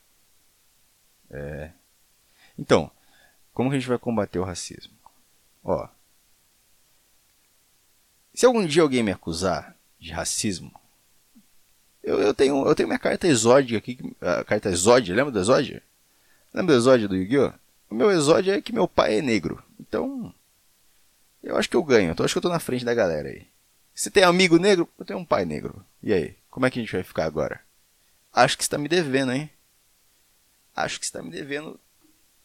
É. 1.30 1.72
Então, 2.58 2.92
como 3.54 3.70
que 3.70 3.76
a 3.76 3.80
gente 3.80 3.90
vai 3.90 3.98
combater 3.98 4.40
o 4.40 4.44
racismo? 4.44 4.94
Ó. 5.64 5.88
Se 8.34 8.46
algum 8.46 8.66
dia 8.66 8.84
alguém 8.84 9.04
me 9.04 9.12
acusar 9.12 9.76
de 10.00 10.12
racismo, 10.12 10.72
eu, 12.04 12.20
eu 12.20 12.34
tenho, 12.34 12.66
eu 12.66 12.76
tenho 12.76 12.88
minha 12.88 13.00
carta 13.00 13.28
exódia 13.28 13.78
aqui, 13.78 13.98
a 14.22 14.44
carta 14.44 14.70
exódia, 14.70 15.16
lembra 15.16 15.32
do 15.32 15.40
exódia? 15.40 15.84
Lembra 16.54 16.76
do 16.76 16.80
exódia 16.80 17.08
do 17.08 17.16
Yu-Gi-Oh? 17.16 17.52
O 17.90 17.96
meu 17.96 18.12
exódio 18.12 18.54
é 18.54 18.62
que 18.62 18.74
meu 18.74 18.88
pai 18.88 19.20
é 19.20 19.22
negro. 19.22 19.64
Então, 19.80 20.34
eu 21.42 21.56
acho 21.56 21.70
que 21.70 21.76
eu 21.76 21.84
ganho. 21.84 22.12
Então 22.12 22.24
acho 22.26 22.34
que 22.34 22.38
eu 22.38 22.42
tô 22.42 22.50
na 22.50 22.60
frente 22.60 22.84
da 22.84 22.94
galera 22.94 23.30
aí. 23.30 23.48
Se 23.94 24.12
tem 24.12 24.24
amigo 24.24 24.58
negro, 24.58 24.88
eu 25.00 25.06
tenho 25.06 25.20
um 25.20 25.26
pai 25.26 25.46
negro. 25.46 25.84
E 26.04 26.14
aí, 26.14 26.36
como 26.50 26.66
é 26.66 26.70
que 26.70 26.80
a 26.80 26.82
gente 26.82 26.92
vai 26.92 27.04
ficar 27.04 27.26
agora? 27.26 27.62
Acho 28.34 28.58
que 28.58 28.64
está 28.64 28.78
me 28.78 28.88
devendo, 28.88 29.32
hein? 29.32 29.50
Acho 30.76 31.00
que 31.00 31.06
está 31.06 31.24
me 31.24 31.32
devendo 31.32 31.80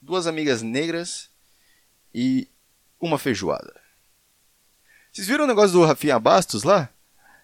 duas 0.01 0.27
amigas 0.27 0.63
negras 0.63 1.29
e 2.15 2.49
uma 2.99 3.19
feijoada. 3.19 3.75
Vocês 5.13 5.27
viram 5.27 5.45
o 5.45 5.49
negócio 5.49 5.73
do 5.73 5.85
Rafinha 5.85 6.19
Bastos 6.19 6.63
lá? 6.63 6.89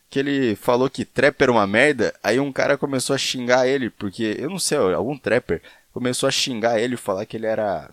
Que 0.09 0.19
ele 0.19 0.57
falou 0.57 0.89
que 0.89 1.05
trap 1.05 1.43
era 1.43 1.53
uma 1.53 1.67
merda, 1.67 2.19
aí 2.23 2.41
um 2.41 2.51
cara 2.51 2.79
começou 2.79 3.13
a 3.13 3.19
xingar 3.19 3.67
ele, 3.67 3.91
porque, 3.91 4.37
eu 4.39 4.49
não 4.49 4.59
sei, 4.59 4.79
algum 4.79 5.19
trapper 5.19 5.61
começou 5.99 6.29
a 6.29 6.31
xingar 6.31 6.79
ele, 6.79 6.97
falar 6.97 7.27
que 7.27 7.37
ele 7.37 7.47
era. 7.47 7.93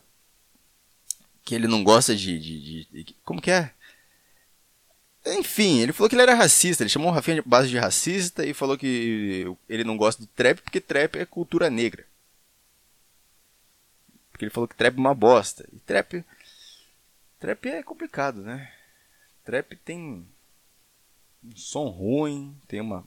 que 1.44 1.56
ele 1.56 1.68
não 1.68 1.84
gosta 1.84 2.16
de. 2.16 2.38
de, 2.38 2.86
de 2.86 3.16
como 3.26 3.42
que 3.42 3.50
é? 3.50 3.72
Enfim, 5.26 5.80
ele 5.80 5.92
falou 5.92 6.08
que 6.08 6.14
ele 6.14 6.22
era 6.22 6.36
racista, 6.36 6.84
ele 6.84 6.90
chamou 6.90 7.10
o 7.10 7.12
Rafinha 7.12 7.42
de 7.42 7.50
base 7.50 7.68
de 7.68 7.80
racista 7.80 8.46
e 8.46 8.54
falou 8.54 8.78
que 8.78 9.52
ele 9.68 9.84
não 9.84 9.98
gosta 9.98 10.22
de 10.22 10.28
trap 10.28 10.62
porque 10.62 10.80
trap 10.80 11.16
é 11.16 11.26
cultura 11.26 11.68
negra. 11.68 12.06
Porque 14.32 14.46
ele 14.46 14.52
falou 14.52 14.68
que 14.68 14.76
trap 14.76 14.96
é 14.96 15.00
uma 15.00 15.16
bosta. 15.16 15.68
E 15.74 15.80
trap. 15.80 16.24
Trap 17.40 17.66
é 17.66 17.82
complicado, 17.82 18.40
né? 18.40 18.72
Trap 19.44 19.76
tem. 19.78 20.28
um 21.44 21.56
som 21.56 21.88
ruim, 21.88 22.56
tem 22.68 22.82
uma 22.82 23.04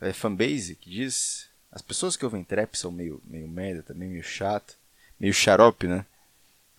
é, 0.00 0.12
fanbase 0.12 0.76
que 0.76 0.88
diz. 0.88 1.48
As 1.70 1.82
pessoas 1.82 2.16
que 2.16 2.24
ouvem 2.24 2.44
trap 2.44 2.76
são 2.76 2.90
meio, 2.90 3.20
meio 3.24 3.46
merda 3.46 3.82
também, 3.82 4.08
meio 4.08 4.22
chato, 4.22 4.76
meio 5.18 5.34
xarope, 5.34 5.86
né? 5.86 6.04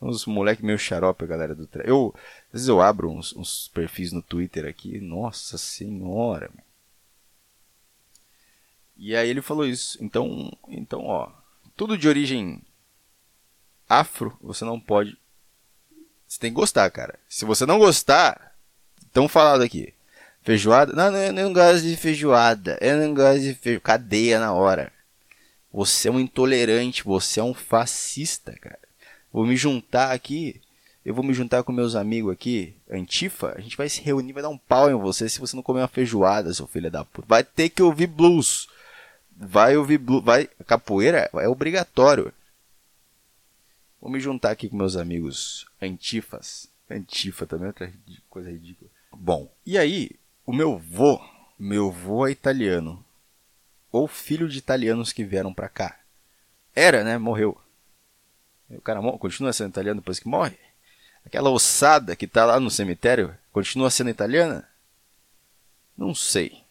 Uns 0.01 0.25
moleque 0.25 0.65
meio 0.65 0.79
xarope, 0.79 1.23
a 1.23 1.27
galera 1.27 1.53
do 1.53 1.67
trap. 1.67 1.87
Eu, 1.87 2.13
às 2.47 2.53
vezes 2.53 2.67
eu 2.67 2.81
abro 2.81 3.09
uns, 3.09 3.35
uns 3.35 3.67
perfis 3.73 4.11
no 4.11 4.21
Twitter 4.21 4.65
aqui, 4.65 4.99
nossa 4.99 5.57
senhora. 5.57 6.49
E 8.97 9.15
aí 9.15 9.29
ele 9.29 9.41
falou 9.41 9.65
isso. 9.65 9.97
Então, 10.03 10.51
então, 10.67 11.05
ó, 11.05 11.31
tudo 11.75 11.97
de 11.97 12.07
origem 12.07 12.61
afro, 13.87 14.37
você 14.41 14.65
não 14.65 14.79
pode. 14.79 15.17
Você 16.27 16.39
tem 16.39 16.51
que 16.51 16.55
gostar, 16.55 16.89
cara. 16.91 17.17
Se 17.27 17.45
você 17.45 17.65
não 17.65 17.79
gostar, 17.79 18.55
tão 19.11 19.27
falado 19.27 19.61
aqui. 19.61 19.93
Feijoada? 20.41 20.93
Não, 20.93 21.15
eu 21.15 21.33
não 21.33 21.53
gosto 21.53 21.83
de 21.83 21.95
feijoada. 21.95 22.77
Eu 22.81 22.97
não 22.97 23.13
gosto 23.13 23.41
de 23.41 23.53
feijoada. 23.53 23.83
Cadeia 23.83 24.39
na 24.39 24.53
hora. 24.53 24.91
Você 25.71 26.07
é 26.07 26.11
um 26.11 26.19
intolerante, 26.19 27.03
você 27.03 27.39
é 27.39 27.43
um 27.43 27.53
fascista, 27.53 28.53
cara. 28.53 28.79
Vou 29.31 29.45
me 29.45 29.55
juntar 29.55 30.11
aqui. 30.11 30.59
Eu 31.05 31.13
vou 31.13 31.23
me 31.23 31.33
juntar 31.33 31.63
com 31.63 31.71
meus 31.71 31.95
amigos 31.95 32.33
aqui, 32.33 32.75
Antifa. 32.89 33.53
A 33.55 33.61
gente 33.61 33.77
vai 33.77 33.87
se 33.87 34.01
reunir, 34.01 34.33
vai 34.33 34.43
dar 34.43 34.49
um 34.49 34.57
pau 34.57 34.89
em 34.89 34.95
você 34.95 35.29
se 35.29 35.39
você 35.39 35.55
não 35.55 35.63
comer 35.63 35.81
uma 35.81 35.87
feijoada, 35.87 36.53
seu 36.53 36.67
filho 36.67 36.91
da 36.91 37.05
puta. 37.05 37.27
Vai 37.27 37.43
ter 37.43 37.69
que 37.69 37.81
ouvir 37.81 38.07
blues. 38.07 38.67
Vai 39.35 39.77
ouvir 39.77 39.97
blues. 39.97 40.23
Vai. 40.23 40.49
Capoeira 40.65 41.29
é 41.33 41.47
obrigatório. 41.47 42.33
Vou 44.01 44.09
me 44.09 44.19
juntar 44.19 44.51
aqui 44.51 44.67
com 44.67 44.77
meus 44.77 44.95
amigos 44.95 45.65
Antifas. 45.81 46.67
Antifa 46.89 47.45
também 47.45 47.65
é 47.65 47.67
outra 47.67 47.93
coisa 48.29 48.49
ridícula. 48.49 48.89
Bom, 49.11 49.51
e 49.65 49.77
aí, 49.77 50.11
o 50.49 50.51
meu 50.51 50.79
vô, 50.79 51.21
meu 51.59 51.91
vô 51.91 52.25
é 52.25 52.31
italiano. 52.31 53.05
Ou 53.91 54.07
filho 54.07 54.49
de 54.49 54.57
italianos 54.57 55.13
que 55.13 55.23
vieram 55.23 55.53
pra 55.53 55.69
cá. 55.69 55.99
Era, 56.73 57.03
né? 57.03 57.19
Morreu. 57.19 57.55
O 58.67 58.81
cara 58.81 58.99
continua 59.19 59.53
sendo 59.53 59.69
italiano 59.69 60.01
depois 60.01 60.17
que 60.17 60.27
morre? 60.27 60.57
Aquela 61.23 61.51
ossada 61.51 62.15
que 62.15 62.25
tá 62.25 62.45
lá 62.45 62.59
no 62.59 62.71
cemitério 62.71 63.37
continua 63.51 63.91
sendo 63.91 64.09
italiana? 64.09 64.67
Não 65.95 66.15
sei. 66.15 66.63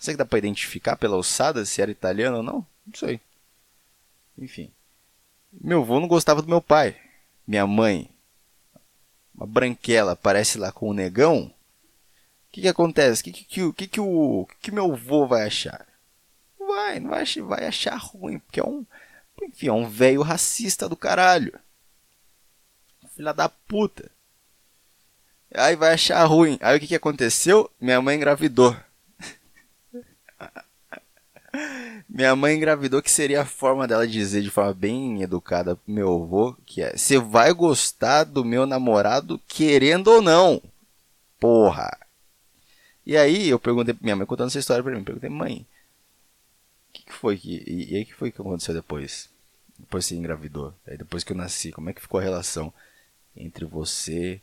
Será 0.00 0.14
que 0.14 0.18
dá 0.18 0.24
pra 0.24 0.38
identificar 0.38 0.96
pela 0.96 1.18
ossada 1.18 1.62
se 1.66 1.82
era 1.82 1.90
italiano 1.90 2.38
ou 2.38 2.42
não? 2.42 2.66
Não 2.86 2.94
sei. 2.94 3.20
Enfim. 4.38 4.72
Meu 5.52 5.82
avô 5.82 6.00
não 6.00 6.08
gostava 6.08 6.40
do 6.40 6.48
meu 6.48 6.62
pai. 6.62 6.98
Minha 7.46 7.66
mãe. 7.66 8.08
Uma 9.34 9.46
branquela 9.46 10.12
aparece 10.12 10.56
lá 10.56 10.72
com 10.72 10.88
o 10.88 10.94
negão. 10.94 11.52
O 12.48 12.52
que, 12.52 12.62
que 12.62 12.68
acontece? 12.68 13.20
O 13.20 13.24
que, 13.24 13.32
que, 13.32 13.72
que, 13.72 13.86
que, 13.86 14.00
o 14.00 14.48
que 14.60 14.72
meu 14.72 14.92
avô 14.92 15.26
vai 15.26 15.46
achar? 15.46 15.86
Vai, 16.58 16.98
não 16.98 17.10
vai, 17.10 17.24
vai 17.24 17.66
achar 17.66 17.96
ruim, 17.96 18.38
porque 18.38 18.60
é 18.60 18.64
um. 18.64 18.84
Enfim, 19.42 19.68
é 19.68 19.72
um 19.72 19.88
velho 19.88 20.22
racista 20.22 20.88
do 20.88 20.96
caralho. 20.96 21.58
Filha 23.14 23.32
da 23.32 23.48
puta. 23.48 24.10
Aí 25.54 25.76
vai 25.76 25.94
achar 25.94 26.24
ruim. 26.24 26.58
Aí 26.60 26.76
o 26.76 26.80
que, 26.80 26.88
que 26.88 26.94
aconteceu? 26.94 27.70
Minha 27.80 28.02
mãe 28.02 28.16
engravidou. 28.16 28.76
Minha 32.08 32.34
mãe 32.34 32.56
engravidou, 32.56 33.02
que 33.02 33.10
seria 33.10 33.42
a 33.42 33.46
forma 33.46 33.86
dela 33.86 34.06
dizer 34.06 34.42
de 34.42 34.50
forma 34.50 34.74
bem 34.74 35.22
educada 35.22 35.76
pro 35.76 35.92
meu 35.92 36.22
avô, 36.22 36.56
que 36.66 36.82
é: 36.82 36.96
Você 36.96 37.18
vai 37.18 37.52
gostar 37.52 38.24
do 38.24 38.44
meu 38.44 38.66
namorado 38.66 39.40
querendo 39.46 40.08
ou 40.08 40.22
não? 40.22 40.62
Porra! 41.38 42.05
E 43.06 43.16
aí 43.16 43.48
eu 43.48 43.58
perguntei 43.58 43.96
minha 44.00 44.16
mãe, 44.16 44.26
contando 44.26 44.48
essa 44.48 44.58
história 44.58 44.82
pra 44.82 44.92
mim, 44.92 45.04
perguntei, 45.04 45.30
mãe, 45.30 45.64
o 46.90 46.92
que, 46.92 47.04
que, 47.04 47.12
foi 47.12 47.38
que. 47.38 47.62
E, 47.64 47.92
e 47.92 47.96
aí 47.96 48.04
que 48.04 48.12
foi 48.12 48.32
que 48.32 48.40
aconteceu 48.40 48.74
depois? 48.74 49.30
Depois 49.78 50.04
você 50.04 50.16
engravidou. 50.16 50.74
Aí 50.84 50.96
depois 50.98 51.22
que 51.22 51.32
eu 51.32 51.36
nasci, 51.36 51.70
como 51.70 51.88
é 51.88 51.92
que 51.92 52.00
ficou 52.00 52.18
a 52.18 52.22
relação 52.22 52.74
entre 53.36 53.64
você, 53.64 54.40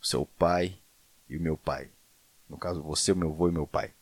o 0.00 0.06
seu 0.06 0.24
pai 0.24 0.74
e 1.28 1.36
o 1.36 1.40
meu 1.40 1.58
pai? 1.58 1.90
No 2.48 2.56
caso, 2.56 2.82
você, 2.82 3.12
o 3.12 3.16
meu 3.16 3.28
avô 3.30 3.48
e 3.48 3.52
meu 3.52 3.66
pai. 3.66 3.92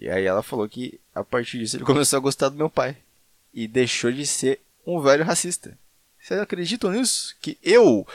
E 0.00 0.08
aí 0.08 0.24
ela 0.24 0.42
falou 0.42 0.68
que 0.68 1.00
a 1.14 1.24
partir 1.24 1.58
disso 1.58 1.76
ele 1.76 1.84
começou 1.86 2.18
a 2.18 2.20
gostar 2.20 2.50
do 2.50 2.56
meu 2.56 2.70
pai. 2.70 2.96
E 3.52 3.66
deixou 3.66 4.12
de 4.12 4.24
ser 4.26 4.60
um 4.86 5.00
velho 5.00 5.24
racista. 5.24 5.76
Vocês 6.20 6.40
acreditam 6.40 6.92
nisso? 6.92 7.36
Que 7.40 7.58
eu, 7.62 8.06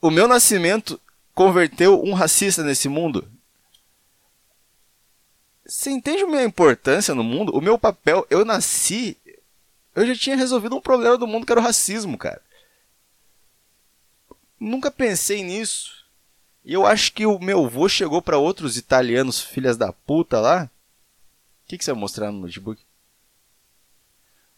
o 0.00 0.10
meu 0.10 0.28
nascimento, 0.28 1.00
converteu 1.36 2.02
um 2.02 2.14
racista 2.14 2.64
nesse 2.64 2.88
mundo? 2.88 3.30
Você 5.66 5.90
entende 5.90 6.22
a 6.22 6.26
minha 6.26 6.42
importância 6.42 7.14
no 7.14 7.22
mundo? 7.22 7.54
O 7.54 7.60
meu 7.60 7.78
papel, 7.78 8.26
eu 8.30 8.42
nasci, 8.42 9.18
eu 9.94 10.06
já 10.06 10.16
tinha 10.16 10.34
resolvido 10.34 10.74
um 10.74 10.80
problema 10.80 11.18
do 11.18 11.26
mundo 11.26 11.44
que 11.44 11.52
era 11.52 11.60
o 11.60 11.62
racismo, 11.62 12.16
cara. 12.16 12.40
Nunca 14.58 14.90
pensei 14.90 15.44
nisso. 15.44 16.06
E 16.64 16.72
eu 16.72 16.86
acho 16.86 17.12
que 17.12 17.26
o 17.26 17.38
meu 17.38 17.66
avô 17.66 17.86
chegou 17.86 18.22
para 18.22 18.38
outros 18.38 18.78
italianos, 18.78 19.40
filhas 19.40 19.76
da 19.76 19.92
puta 19.92 20.40
lá, 20.40 20.64
o 20.64 21.68
que, 21.68 21.76
que 21.76 21.84
você 21.84 21.92
vai 21.92 22.00
mostrar 22.00 22.32
no 22.32 22.40
notebook? 22.40 22.82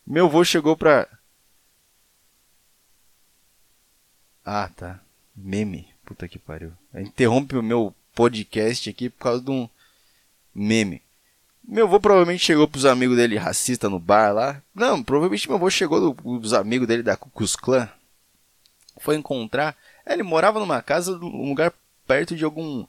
Meu 0.06 0.26
avô 0.26 0.44
chegou 0.44 0.76
pra. 0.76 1.08
Ah, 4.44 4.70
tá. 4.74 5.00
Meme. 5.34 5.97
Puta 6.08 6.26
que 6.26 6.38
pariu. 6.38 6.72
Interrompe 6.94 7.54
o 7.54 7.62
meu 7.62 7.94
podcast 8.14 8.88
aqui 8.88 9.10
por 9.10 9.18
causa 9.18 9.44
de 9.44 9.50
um 9.50 9.68
meme. 10.54 11.02
Meu 11.62 11.86
avô 11.86 12.00
provavelmente 12.00 12.42
chegou 12.42 12.66
pros 12.66 12.86
amigos 12.86 13.18
dele 13.18 13.36
racista 13.36 13.90
no 13.90 13.98
bar 13.98 14.32
lá. 14.32 14.62
Não, 14.74 15.02
provavelmente 15.02 15.46
meu 15.46 15.58
avô 15.58 15.68
chegou 15.68 16.14
dos 16.14 16.54
amigos 16.54 16.88
dele 16.88 17.02
da 17.02 17.14
Cucus 17.14 17.54
Clan. 17.54 17.86
Foi 18.98 19.16
encontrar. 19.16 19.76
É, 20.06 20.14
ele 20.14 20.22
morava 20.22 20.58
numa 20.58 20.80
casa, 20.80 21.14
num 21.18 21.50
lugar 21.50 21.74
perto 22.06 22.34
de 22.34 22.42
algum 22.42 22.86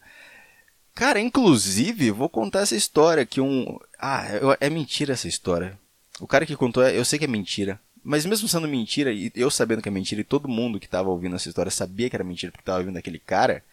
Cara, 0.96 1.20
inclusive, 1.20 2.10
vou 2.12 2.30
contar 2.30 2.62
essa 2.62 2.76
história 2.76 3.26
que 3.26 3.42
um. 3.42 3.78
Ah, 4.00 4.24
é 4.62 4.70
mentira 4.70 5.12
essa 5.12 5.28
história. 5.28 5.78
O 6.22 6.28
cara 6.28 6.46
que 6.46 6.56
contou, 6.56 6.88
eu 6.88 7.04
sei 7.04 7.20
que 7.20 7.26
é 7.26 7.28
mentira. 7.28 7.82
Mas 8.04 8.26
mesmo 8.26 8.48
sendo 8.48 8.68
mentira, 8.68 9.12
e 9.12 9.32
eu 9.36 9.52
sabendo 9.52 9.82
que 9.82 9.90
é 9.90 9.92
mentira, 9.92 10.22
e 10.22 10.26
todo 10.26 10.48
mundo 10.48 10.80
que 10.80 10.88
tava 10.88 11.10
ouvindo 11.10 11.36
essa 11.36 11.50
história 11.50 11.72
sabia 11.72 12.10
que 12.10 12.16
era 12.16 12.24
mentira 12.24 12.52
porque 12.52 12.64
tava 12.64 12.80
ouvindo 12.80 12.98
aquele 12.98 13.20
cara. 13.20 13.64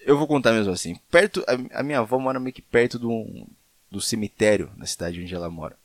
Eu 0.00 0.18
vou 0.18 0.26
contar 0.26 0.52
mesmo 0.52 0.72
assim. 0.72 0.98
Perto, 1.10 1.44
a, 1.46 1.80
a 1.80 1.82
minha 1.82 2.00
avó 2.00 2.18
mora 2.18 2.40
meio 2.40 2.52
que 2.52 2.62
perto 2.62 2.98
do, 2.98 3.46
do 3.90 4.00
cemitério 4.00 4.70
na 4.76 4.86
cidade 4.86 5.20
onde 5.20 5.34
ela 5.34 5.50
mora. 5.50 5.76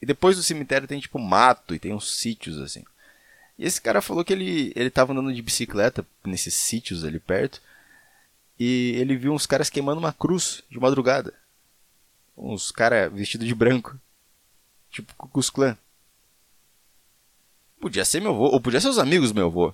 E 0.00 0.06
depois 0.06 0.36
do 0.36 0.42
cemitério 0.42 0.86
tem 0.86 1.00
tipo 1.00 1.18
mato 1.18 1.74
e 1.74 1.78
tem 1.78 1.92
uns 1.92 2.16
sítios 2.16 2.58
assim. 2.58 2.84
E 3.58 3.64
esse 3.66 3.80
cara 3.80 4.00
falou 4.00 4.24
que 4.24 4.32
ele, 4.32 4.72
ele 4.76 4.90
tava 4.90 5.12
andando 5.12 5.34
de 5.34 5.42
bicicleta 5.42 6.06
nesses 6.24 6.54
sítios 6.54 7.04
ali 7.04 7.18
perto 7.18 7.60
e 8.58 8.94
ele 8.96 9.16
viu 9.16 9.32
uns 9.32 9.46
caras 9.46 9.70
queimando 9.70 9.98
uma 9.98 10.12
cruz 10.12 10.62
de 10.70 10.78
madrugada. 10.78 11.34
Uns 12.36 12.70
caras 12.70 13.12
vestidos 13.12 13.46
de 13.46 13.54
branco. 13.54 13.98
Tipo 14.90 15.14
Cucus 15.16 15.50
Clã. 15.50 15.76
Podia 17.80 18.04
ser 18.04 18.20
meu 18.20 18.32
avô, 18.32 18.46
ou 18.46 18.60
podia 18.60 18.80
ser 18.80 18.88
os 18.88 18.98
amigos 18.98 19.30
do 19.30 19.36
meu 19.36 19.46
avô. 19.46 19.72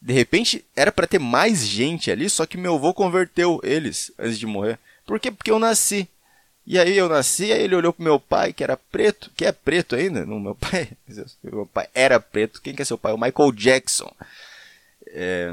De 0.00 0.12
repente, 0.12 0.64
era 0.74 0.92
para 0.92 1.06
ter 1.06 1.18
mais 1.18 1.66
gente 1.66 2.10
ali, 2.10 2.28
só 2.28 2.44
que 2.44 2.58
meu 2.58 2.74
avô 2.74 2.92
converteu 2.92 3.60
eles 3.62 4.12
antes 4.18 4.38
de 4.38 4.46
morrer. 4.46 4.78
Por 5.06 5.20
quê? 5.20 5.30
Porque 5.30 5.50
eu 5.50 5.58
nasci. 5.58 6.08
E 6.66 6.78
aí 6.78 6.96
eu 6.96 7.08
nasci, 7.08 7.52
aí 7.52 7.62
ele 7.62 7.76
olhou 7.76 7.92
pro 7.92 8.02
meu 8.02 8.18
pai, 8.18 8.52
que 8.52 8.64
era 8.64 8.76
preto, 8.76 9.30
que 9.36 9.44
é 9.44 9.52
preto 9.52 9.94
ainda, 9.94 10.24
não, 10.24 10.40
meu 10.40 10.54
pai, 10.54 10.90
meu 11.42 11.66
pai 11.66 11.88
era 11.94 12.18
preto. 12.18 12.60
Quem 12.60 12.74
que 12.74 12.82
é 12.82 12.84
seu 12.84 12.98
pai? 12.98 13.12
O 13.12 13.18
Michael 13.18 13.52
Jackson. 13.52 14.10
É, 15.06 15.52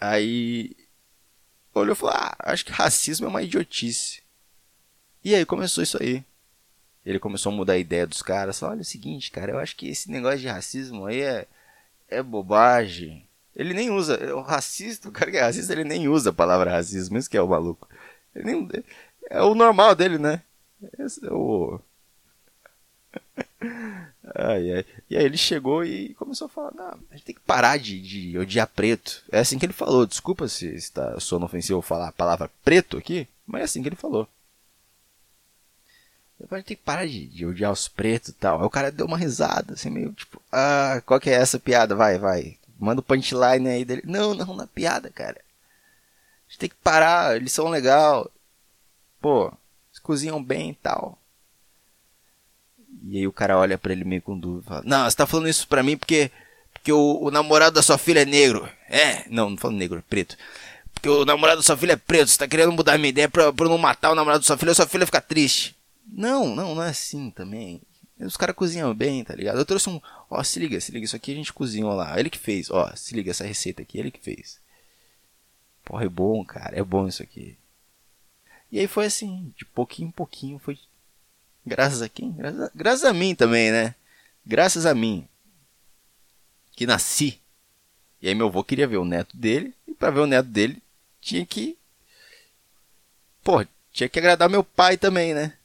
aí 0.00 0.74
olhou 1.74 1.92
e 1.92 1.96
falou: 1.96 2.14
Ah, 2.14 2.34
acho 2.40 2.64
que 2.64 2.72
racismo 2.72 3.26
é 3.26 3.28
uma 3.28 3.42
idiotice. 3.42 4.22
E 5.22 5.34
aí 5.34 5.44
começou 5.44 5.82
isso 5.82 6.02
aí. 6.02 6.24
Ele 7.06 7.20
começou 7.20 7.52
a 7.52 7.54
mudar 7.54 7.74
a 7.74 7.78
ideia 7.78 8.04
dos 8.04 8.20
caras. 8.20 8.60
Olha 8.64 8.80
é 8.80 8.82
o 8.82 8.84
seguinte, 8.84 9.30
cara, 9.30 9.52
eu 9.52 9.58
acho 9.60 9.76
que 9.76 9.88
esse 9.88 10.10
negócio 10.10 10.40
de 10.40 10.48
racismo 10.48 11.06
aí 11.06 11.20
é, 11.20 11.46
é 12.08 12.20
bobagem. 12.20 13.24
Ele 13.54 13.72
nem 13.72 13.90
usa. 13.90 14.34
O 14.34 14.40
racista, 14.42 15.08
o 15.08 15.12
cara 15.12 15.30
que 15.30 15.36
é 15.36 15.40
racista, 15.40 15.72
ele 15.72 15.84
nem 15.84 16.08
usa 16.08 16.30
a 16.30 16.32
palavra 16.32 16.72
racismo. 16.72 17.16
Isso 17.16 17.30
que 17.30 17.36
é 17.36 17.42
o 17.42 17.48
maluco. 17.48 17.88
Nem, 18.34 18.68
é 19.30 19.40
o 19.40 19.54
normal 19.54 19.94
dele, 19.94 20.18
né? 20.18 20.42
Esse 20.98 21.24
é 21.24 21.32
o. 21.32 21.80
Ai, 24.34 24.72
ai. 24.72 24.84
E 25.08 25.16
aí 25.16 25.24
ele 25.24 25.36
chegou 25.36 25.84
e 25.84 26.12
começou 26.14 26.46
a 26.46 26.48
falar: 26.48 26.72
não, 26.74 26.98
a 27.10 27.14
gente 27.14 27.24
tem 27.24 27.34
que 27.34 27.40
parar 27.40 27.78
de, 27.78 28.00
de 28.00 28.36
odiar 28.36 28.66
preto. 28.66 29.22
É 29.30 29.38
assim 29.38 29.56
que 29.56 29.64
ele 29.64 29.72
falou. 29.72 30.04
Desculpa 30.04 30.48
se 30.48 30.66
está 30.74 31.18
soando 31.20 31.46
ofensivo 31.46 31.80
falar 31.80 32.08
a 32.08 32.12
palavra 32.12 32.50
preto 32.64 32.96
aqui, 32.96 33.28
mas 33.46 33.60
é 33.60 33.64
assim 33.64 33.82
que 33.82 33.88
ele 33.88 33.96
falou. 33.96 34.28
Gente 36.38 36.64
tem 36.64 36.76
que 36.76 36.82
parar 36.82 37.06
de, 37.06 37.26
de 37.26 37.46
odiar 37.46 37.72
os 37.72 37.88
pretos 37.88 38.28
e 38.28 38.32
tal. 38.34 38.60
Aí 38.60 38.66
o 38.66 38.70
cara 38.70 38.92
deu 38.92 39.06
uma 39.06 39.16
risada, 39.16 39.74
assim, 39.74 39.90
meio 39.90 40.12
tipo: 40.12 40.40
ah, 40.52 41.02
qual 41.06 41.18
que 41.18 41.30
é 41.30 41.34
essa 41.34 41.58
piada? 41.58 41.94
Vai, 41.94 42.18
vai. 42.18 42.56
Manda 42.78 43.00
o 43.00 43.04
punchline 43.04 43.68
aí 43.68 43.84
dele. 43.84 44.02
Não, 44.04 44.34
não, 44.34 44.54
na 44.54 44.66
piada, 44.66 45.10
cara. 45.10 45.40
A 45.40 46.50
gente 46.50 46.58
tem 46.58 46.68
que 46.68 46.76
parar, 46.76 47.36
eles 47.36 47.52
são 47.52 47.68
legal. 47.68 48.30
Pô, 49.20 49.46
eles 49.90 49.98
cozinham 50.00 50.42
bem 50.42 50.70
e 50.70 50.74
tal. 50.74 51.18
E 53.08 53.18
aí 53.18 53.26
o 53.26 53.32
cara 53.32 53.58
olha 53.58 53.78
para 53.78 53.92
ele 53.92 54.04
meio 54.04 54.22
com 54.22 54.38
dúvida 54.38 54.68
fala: 54.68 54.82
Não, 54.84 55.08
você 55.08 55.16
tá 55.16 55.26
falando 55.26 55.48
isso 55.48 55.66
pra 55.66 55.82
mim 55.82 55.96
porque, 55.96 56.30
porque 56.72 56.92
o, 56.92 57.22
o 57.22 57.30
namorado 57.30 57.74
da 57.74 57.82
sua 57.82 57.96
filha 57.96 58.20
é 58.20 58.24
negro. 58.26 58.68
É, 58.88 59.24
não, 59.30 59.50
não 59.50 59.56
falo 59.56 59.74
negro, 59.74 59.98
é 59.98 60.02
preto. 60.02 60.36
Porque 60.92 61.08
o 61.08 61.24
namorado 61.24 61.58
da 61.58 61.62
sua 61.62 61.76
filha 61.76 61.92
é 61.92 61.96
preto, 61.96 62.28
você 62.30 62.38
tá 62.38 62.48
querendo 62.48 62.72
mudar 62.72 62.98
minha 62.98 63.10
ideia 63.10 63.28
pra, 63.28 63.52
pra 63.52 63.68
não 63.68 63.78
matar 63.78 64.10
o 64.10 64.14
namorado 64.14 64.40
da 64.40 64.46
sua 64.46 64.58
filha, 64.58 64.72
a 64.72 64.74
sua 64.74 64.86
filha 64.86 65.06
ficar 65.06 65.20
triste. 65.20 65.75
Não, 66.06 66.54
não, 66.54 66.74
não 66.74 66.82
é 66.82 66.90
assim 66.90 67.30
também. 67.30 67.82
Os 68.18 68.36
caras 68.36 68.56
cozinham 68.56 68.94
bem, 68.94 69.22
tá 69.22 69.34
ligado? 69.34 69.58
Eu 69.58 69.66
trouxe 69.66 69.90
um. 69.90 70.00
Ó, 70.30 70.42
se 70.42 70.58
liga, 70.58 70.80
se 70.80 70.90
liga, 70.90 71.04
isso 71.04 71.16
aqui 71.16 71.32
a 71.32 71.34
gente 71.34 71.52
cozinhou 71.52 71.94
lá. 71.94 72.18
Ele 72.18 72.30
que 72.30 72.38
fez, 72.38 72.70
ó, 72.70 72.90
se 72.96 73.14
liga, 73.14 73.30
essa 73.30 73.44
receita 73.44 73.82
aqui, 73.82 73.98
ele 73.98 74.10
que 74.10 74.20
fez. 74.20 74.58
Porra, 75.84 76.04
é 76.04 76.08
bom, 76.08 76.44
cara, 76.44 76.76
é 76.78 76.82
bom 76.82 77.06
isso 77.06 77.22
aqui. 77.22 77.58
E 78.72 78.80
aí 78.80 78.86
foi 78.86 79.06
assim, 79.06 79.52
de 79.56 79.64
pouquinho 79.64 80.08
em 80.08 80.12
pouquinho, 80.12 80.58
foi. 80.58 80.78
Graças 81.64 82.00
a 82.00 82.08
quem? 82.08 82.32
Graças 82.32 82.60
a, 82.60 82.70
graças 82.74 83.04
a 83.04 83.12
mim 83.12 83.34
também, 83.34 83.70
né? 83.70 83.94
Graças 84.44 84.86
a 84.86 84.94
mim. 84.94 85.28
Que 86.72 86.86
nasci. 86.86 87.40
E 88.22 88.28
aí 88.28 88.34
meu 88.34 88.46
avô 88.46 88.64
queria 88.64 88.86
ver 88.86 88.96
o 88.96 89.04
neto 89.04 89.36
dele. 89.36 89.74
E 89.86 89.94
pra 89.94 90.10
ver 90.10 90.20
o 90.20 90.26
neto 90.26 90.48
dele, 90.48 90.82
tinha 91.20 91.44
que. 91.44 91.76
Pô, 93.44 93.64
tinha 93.92 94.08
que 94.08 94.18
agradar 94.18 94.48
meu 94.48 94.64
pai 94.64 94.96
também, 94.96 95.34
né? 95.34 95.56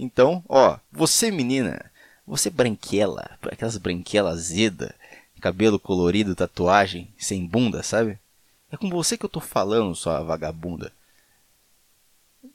Então, 0.00 0.44
ó, 0.48 0.78
você 0.92 1.28
menina, 1.28 1.90
você 2.24 2.48
branquela, 2.48 3.36
aquelas 3.42 3.76
branquelas 3.76 4.34
azeda, 4.34 4.94
cabelo 5.40 5.80
colorido, 5.80 6.36
tatuagem, 6.36 7.12
sem 7.18 7.44
bunda, 7.44 7.82
sabe? 7.82 8.16
É 8.70 8.76
com 8.76 8.88
você 8.88 9.18
que 9.18 9.24
eu 9.24 9.28
tô 9.28 9.40
falando, 9.40 9.96
sua 9.96 10.22
vagabunda. 10.22 10.92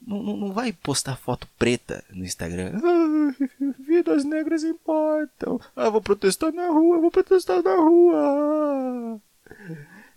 Não, 0.06 0.22
não, 0.22 0.36
não 0.38 0.52
vai 0.52 0.72
postar 0.72 1.16
foto 1.16 1.46
preta 1.58 2.02
no 2.10 2.24
Instagram. 2.24 2.80
Vidas 3.78 4.24
negras 4.24 4.64
importam. 4.64 5.60
Ah, 5.76 5.90
vou 5.90 6.00
protestar 6.00 6.50
na 6.50 6.68
rua, 6.68 6.98
vou 6.98 7.10
protestar 7.10 7.62
na 7.62 7.74
rua. 7.74 9.20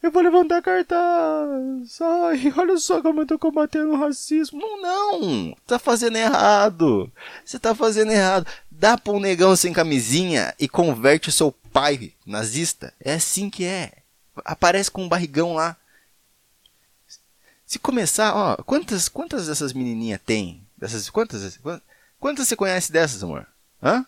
Eu 0.01 0.11
vou 0.11 0.21
levantar 0.21 0.61
cartaz. 0.61 2.01
Ai, 2.01 2.53
olha 2.55 2.77
só 2.77 3.01
como 3.01 3.21
eu 3.21 3.25
tô 3.25 3.39
combatendo 3.39 3.93
o 3.93 3.97
racismo. 3.97 4.59
Não, 4.59 4.81
não. 4.81 5.57
Tá 5.65 5.79
fazendo 5.79 6.17
errado. 6.17 7.11
Você 7.43 7.57
tá 7.57 7.73
fazendo 7.73 8.11
errado. 8.11 8.47
Dá 8.69 8.97
pra 8.97 9.13
um 9.13 9.19
negão 9.19 9.55
sem 9.55 9.73
camisinha 9.73 10.53
e 10.59 10.69
converte 10.69 11.29
o 11.29 11.31
seu 11.31 11.51
pai 11.51 12.13
nazista. 12.25 12.93
É 12.99 13.13
assim 13.13 13.49
que 13.49 13.65
é. 13.65 13.91
Aparece 14.45 14.91
com 14.91 15.03
um 15.03 15.09
barrigão 15.09 15.53
lá. 15.53 15.75
Se 17.65 17.79
começar, 17.79 18.33
ó, 18.33 18.55
quantas 18.63 19.09
quantas 19.09 19.47
dessas 19.47 19.73
menininhas 19.73 20.21
tem? 20.25 20.65
Dessas 20.77 21.09
quantas 21.09 21.59
quantas 22.19 22.47
você 22.47 22.55
conhece 22.55 22.91
dessas, 22.91 23.23
amor? 23.23 23.45
Hã? 23.83 24.05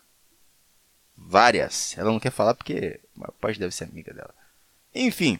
Várias. 1.18 1.98
Ela 1.98 2.12
não 2.12 2.20
quer 2.20 2.32
falar 2.32 2.54
porque 2.54 3.00
a 3.22 3.32
parte 3.34 3.60
deve 3.60 3.76
ser 3.76 3.86
amiga 3.86 4.14
dela. 4.14 4.34
Enfim, 4.96 5.40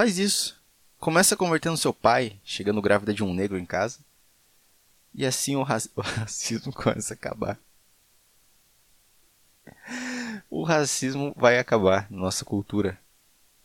Faz 0.00 0.18
isso. 0.18 0.58
Começa 0.98 1.36
convertendo 1.36 1.76
seu 1.76 1.92
pai, 1.92 2.40
chegando 2.42 2.80
grávida 2.80 3.12
de 3.12 3.22
um 3.22 3.34
negro 3.34 3.58
em 3.58 3.66
casa. 3.66 3.98
E 5.12 5.26
assim 5.26 5.56
o, 5.56 5.62
raci 5.62 5.90
o 5.94 6.00
racismo 6.00 6.72
começa 6.72 7.12
a 7.12 7.16
acabar. 7.16 7.60
O 10.48 10.64
racismo 10.64 11.34
vai 11.36 11.58
acabar 11.58 12.10
na 12.10 12.16
nossa 12.16 12.46
cultura. 12.46 12.98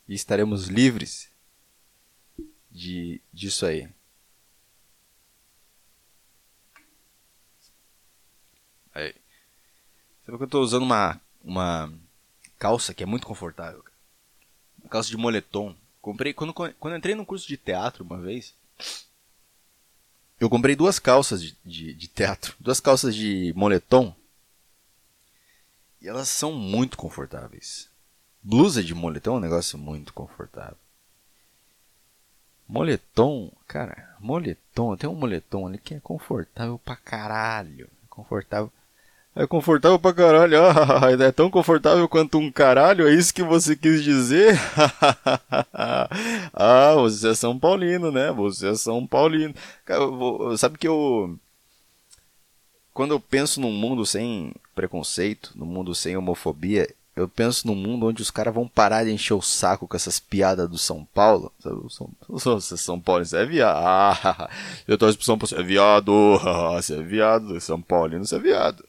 E 0.10 0.14
estaremos 0.14 0.66
livres 0.66 1.30
de 2.70 3.22
disso 3.32 3.66
aí. 3.66 3.88
Aí. 8.94 9.16
Sabe 10.26 10.38
que 10.38 10.44
eu 10.44 10.48
estou 10.48 10.62
usando 10.62 10.84
uma, 10.84 11.18
uma 11.42 11.94
calça 12.60 12.94
que 12.94 13.04
é 13.04 13.06
muito 13.06 13.26
confortável. 13.26 13.86
Uma 14.82 14.90
calça 14.90 15.10
de 15.10 15.16
moletom. 15.16 15.74
Comprei 16.06 16.36
quando, 16.36 16.54
quando 16.54 16.96
entrei 16.96 17.16
no 17.16 17.26
curso 17.26 17.48
de 17.48 17.58
teatro 17.58 18.04
uma 18.04 18.22
vez. 18.22 18.54
Eu 20.40 20.48
comprei 20.52 20.76
duas 20.76 21.00
calças 21.00 21.42
de, 21.42 21.58
de, 21.66 21.96
de 21.96 22.08
teatro, 22.08 22.56
duas 22.60 22.80
calças 22.80 23.16
de 23.16 23.52
moletom. 23.56 24.16
E 26.00 26.08
elas 26.08 26.30
são 26.30 26.54
muito 26.54 26.96
confortáveis. 26.96 27.90
Blusa 28.44 28.84
de 28.84 28.94
moletom 28.94 29.34
é 29.34 29.38
um 29.38 29.42
negócio 29.42 29.80
muito 29.80 30.14
confortável. 30.14 30.78
Moletom, 32.68 33.52
cara, 33.68 34.16
moletom, 34.20 34.96
tem 34.96 35.10
um 35.10 35.16
moletom 35.16 35.66
ali 35.66 35.80
que 35.80 35.96
é 35.96 36.00
confortável 36.00 36.78
pra 36.78 36.96
caralho. 36.96 37.90
Confortável 38.12 38.72
é 39.36 39.46
confortável 39.46 40.00
pra 40.00 40.14
caralho. 40.14 40.58
Ah, 40.64 41.12
é 41.20 41.32
tão 41.32 41.50
confortável 41.50 42.08
quanto 42.08 42.38
um 42.38 42.52
caralho, 42.52 43.08
é 43.08 43.14
isso 43.14 43.34
que 43.34 43.44
você 43.44 43.76
quis 43.76 44.04
dizer? 44.04 44.58
ah, 46.54 46.96
você 46.96 47.30
é 47.30 47.36
São 47.36 47.60
Paulino, 47.60 48.12
né? 48.12 48.32
Você 48.32 48.70
é 48.70 48.76
São 48.76 49.06
Paulino. 49.06 49.54
Cara, 49.84 50.06
vou, 50.06 50.58
sabe 50.58 50.78
que 50.78 50.88
eu. 50.88 51.38
Quando 52.94 53.12
eu 53.14 53.20
penso 53.20 53.60
num 53.60 53.74
mundo 53.74 54.06
sem 54.06 54.54
preconceito, 54.74 55.52
num 55.54 55.66
mundo 55.66 55.94
sem 55.94 56.16
homofobia, 56.16 56.88
eu 57.14 57.28
penso 57.28 57.68
num 57.68 57.76
mundo 57.76 58.06
onde 58.08 58.22
os 58.22 58.32
caras 58.32 58.54
vão 58.54 58.70
parar 58.70 59.04
de 59.04 59.12
encher 59.12 59.34
o 59.34 59.42
saco 59.42 59.86
com 59.86 59.98
essas 59.98 60.18
piadas 60.18 60.70
do 60.70 60.78
São 60.78 61.06
Paulo. 61.14 61.52
São, 61.90 62.10
você 62.30 62.76
é 62.76 62.78
São 62.78 63.02
Paulo, 63.02 63.26
você 63.26 63.38
é 63.38 63.46
viado. 63.46 63.78
Ah, 63.78 64.50
eu 64.88 64.98
torço 64.98 65.18
pro 65.18 65.26
São 65.26 65.38
Paulo, 65.38 65.50
você 65.50 65.60
é 65.60 65.64
viado. 65.64 66.40
Você 66.76 66.96
é 66.96 67.02
viado. 67.02 67.60
São 67.60 67.82
Paulino, 67.82 68.26
você 68.26 68.38
é 68.38 68.40
viado. 68.40 68.86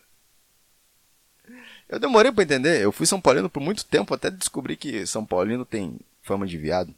Eu 1.88 1.98
demorei 1.98 2.32
para 2.32 2.44
entender. 2.44 2.82
Eu 2.82 2.92
fui 2.92 3.06
São 3.06 3.20
Paulino 3.20 3.48
por 3.48 3.60
muito 3.60 3.84
tempo 3.84 4.12
até 4.14 4.30
descobrir 4.30 4.76
que 4.76 5.06
São 5.06 5.24
Paulino 5.24 5.64
tem 5.64 5.98
fama 6.22 6.46
de 6.46 6.58
viado. 6.58 6.94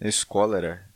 Na 0.00 0.08
escola 0.08 0.56
era 0.58 0.88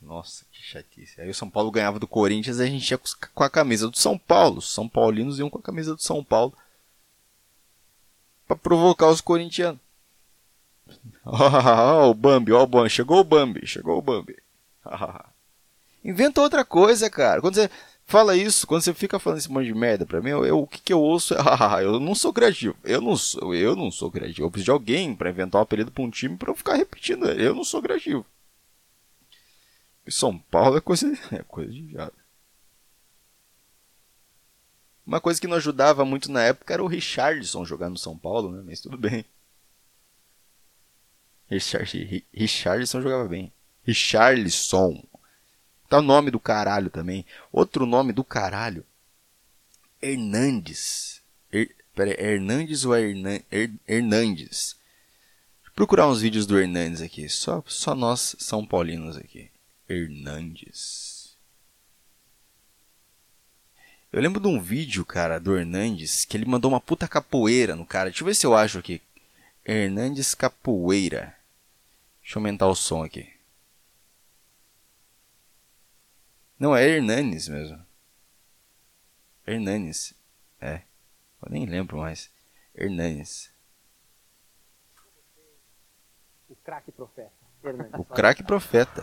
nossa 0.00 0.44
que 0.50 0.62
chatice. 0.62 1.20
Aí 1.20 1.28
o 1.28 1.34
São 1.34 1.50
Paulo 1.50 1.70
ganhava 1.70 1.98
do 1.98 2.08
Corinthians 2.08 2.58
e 2.58 2.62
a 2.62 2.66
gente 2.66 2.90
ia 2.90 3.00
com 3.34 3.44
a 3.44 3.50
camisa 3.50 3.90
do 3.90 3.98
São 3.98 4.16
Paulo. 4.16 4.58
Os 4.58 4.72
São 4.72 4.88
Paulinos 4.88 5.38
iam 5.38 5.50
com 5.50 5.58
a 5.58 5.62
camisa 5.62 5.94
do 5.94 6.02
São 6.02 6.24
Paulo 6.24 6.56
para 8.46 8.56
provocar 8.56 9.08
os 9.08 9.20
corintianos. 9.20 9.80
Oh, 11.24 12.10
o 12.10 12.14
Bambi, 12.14 12.52
ó, 12.52 12.60
oh, 12.60 12.62
o 12.64 12.66
Bambi, 12.66 12.90
chegou 12.90 13.20
o 13.20 13.24
Bambi, 13.24 13.64
chegou 13.64 13.96
o 13.96 14.02
Bambi. 14.02 14.36
Inventa 16.02 16.40
outra 16.40 16.64
coisa, 16.64 17.08
cara. 17.08 17.40
Quando 17.40 17.54
você 17.54 17.70
fala 18.10 18.36
isso, 18.36 18.66
quando 18.66 18.82
você 18.82 18.92
fica 18.92 19.18
falando 19.18 19.38
esse 19.38 19.50
monte 19.50 19.66
de 19.66 19.74
merda 19.74 20.04
pra 20.04 20.20
mim, 20.20 20.30
eu, 20.30 20.44
eu 20.44 20.58
o 20.60 20.66
que, 20.66 20.80
que 20.80 20.92
eu 20.92 21.00
ouço 21.00 21.34
é, 21.34 21.38
eu 21.84 22.00
não 22.00 22.14
sou 22.14 22.32
criativo. 22.32 22.76
Eu 22.84 23.00
não 23.00 23.16
sou, 23.16 23.54
eu 23.54 23.76
não 23.76 23.90
sou 23.90 24.10
criativo. 24.10 24.46
Eu 24.46 24.50
preciso 24.50 24.66
de 24.66 24.70
alguém 24.72 25.14
pra 25.14 25.30
inventar 25.30 25.60
um 25.60 25.62
apelido 25.62 25.90
pra 25.90 26.02
um 26.02 26.10
time 26.10 26.36
pra 26.36 26.50
eu 26.50 26.54
ficar 26.54 26.74
repetindo. 26.74 27.26
Eu 27.30 27.54
não 27.54 27.64
sou 27.64 27.80
criativo. 27.80 28.26
E 30.06 30.12
São 30.12 30.36
Paulo 30.38 30.76
é 30.76 30.80
coisa, 30.80 31.06
é 31.32 31.42
coisa 31.44 31.72
de 31.72 31.82
viado. 31.82 32.14
Uma 35.06 35.20
coisa 35.20 35.40
que 35.40 35.46
não 35.46 35.56
ajudava 35.56 36.04
muito 36.04 36.30
na 36.30 36.42
época 36.42 36.72
era 36.74 36.82
o 36.82 36.86
Richardson 36.86 37.64
jogar 37.64 37.88
no 37.88 37.98
São 37.98 38.16
Paulo, 38.16 38.52
né? 38.52 38.62
Mas 38.64 38.80
tudo 38.80 38.96
bem. 38.98 39.24
Richard, 41.48 42.24
Richardson 42.32 43.00
jogava 43.02 43.26
bem. 43.26 43.52
Richarlison. 43.82 45.02
Tá 45.90 45.98
o 45.98 46.02
nome 46.02 46.30
do 46.30 46.38
caralho 46.38 46.88
também. 46.88 47.26
Outro 47.50 47.84
nome 47.84 48.12
do 48.12 48.22
caralho. 48.22 48.86
Hernandes. 50.00 51.20
Er, 51.52 51.74
pera 51.96 52.10
aí, 52.12 52.16
Hernandes 52.16 52.84
ou 52.84 52.96
Hernan, 52.96 53.40
er, 53.50 53.72
Hernandes? 53.88 54.76
Vou 55.64 55.72
procurar 55.74 56.06
uns 56.06 56.20
vídeos 56.20 56.46
do 56.46 56.60
Hernandes 56.60 57.02
aqui. 57.02 57.28
Só, 57.28 57.60
só 57.66 57.92
nós 57.92 58.36
São 58.38 58.64
Paulinos 58.64 59.16
aqui. 59.16 59.50
Hernandes. 59.88 61.34
Eu 64.12 64.22
lembro 64.22 64.40
de 64.40 64.46
um 64.46 64.60
vídeo, 64.60 65.04
cara, 65.04 65.40
do 65.40 65.58
Hernandes, 65.58 66.24
que 66.24 66.36
ele 66.36 66.44
mandou 66.44 66.70
uma 66.70 66.80
puta 66.80 67.08
capoeira 67.08 67.74
no 67.74 67.84
cara. 67.84 68.10
Deixa 68.10 68.22
eu 68.22 68.26
ver 68.26 68.36
se 68.36 68.46
eu 68.46 68.54
acho 68.54 68.78
aqui. 68.78 69.02
Hernandes 69.66 70.36
Capoeira. 70.36 71.34
Deixa 72.22 72.38
eu 72.38 72.40
aumentar 72.40 72.68
o 72.68 72.76
som 72.76 73.02
aqui. 73.02 73.39
Não, 76.60 76.76
é 76.76 76.86
Hernanes 76.86 77.48
mesmo. 77.48 77.80
Hernanes. 79.46 80.12
É. 80.60 80.82
Eu 81.42 81.50
nem 81.50 81.64
lembro 81.64 81.96
mais. 81.96 82.30
Hernanes. 82.74 83.50
O 86.50 86.54
craque 86.56 86.92
profeta. 86.92 87.32
Hernanes. 87.64 87.94
O 87.94 88.04
craque 88.04 88.42
profeta. 88.42 89.02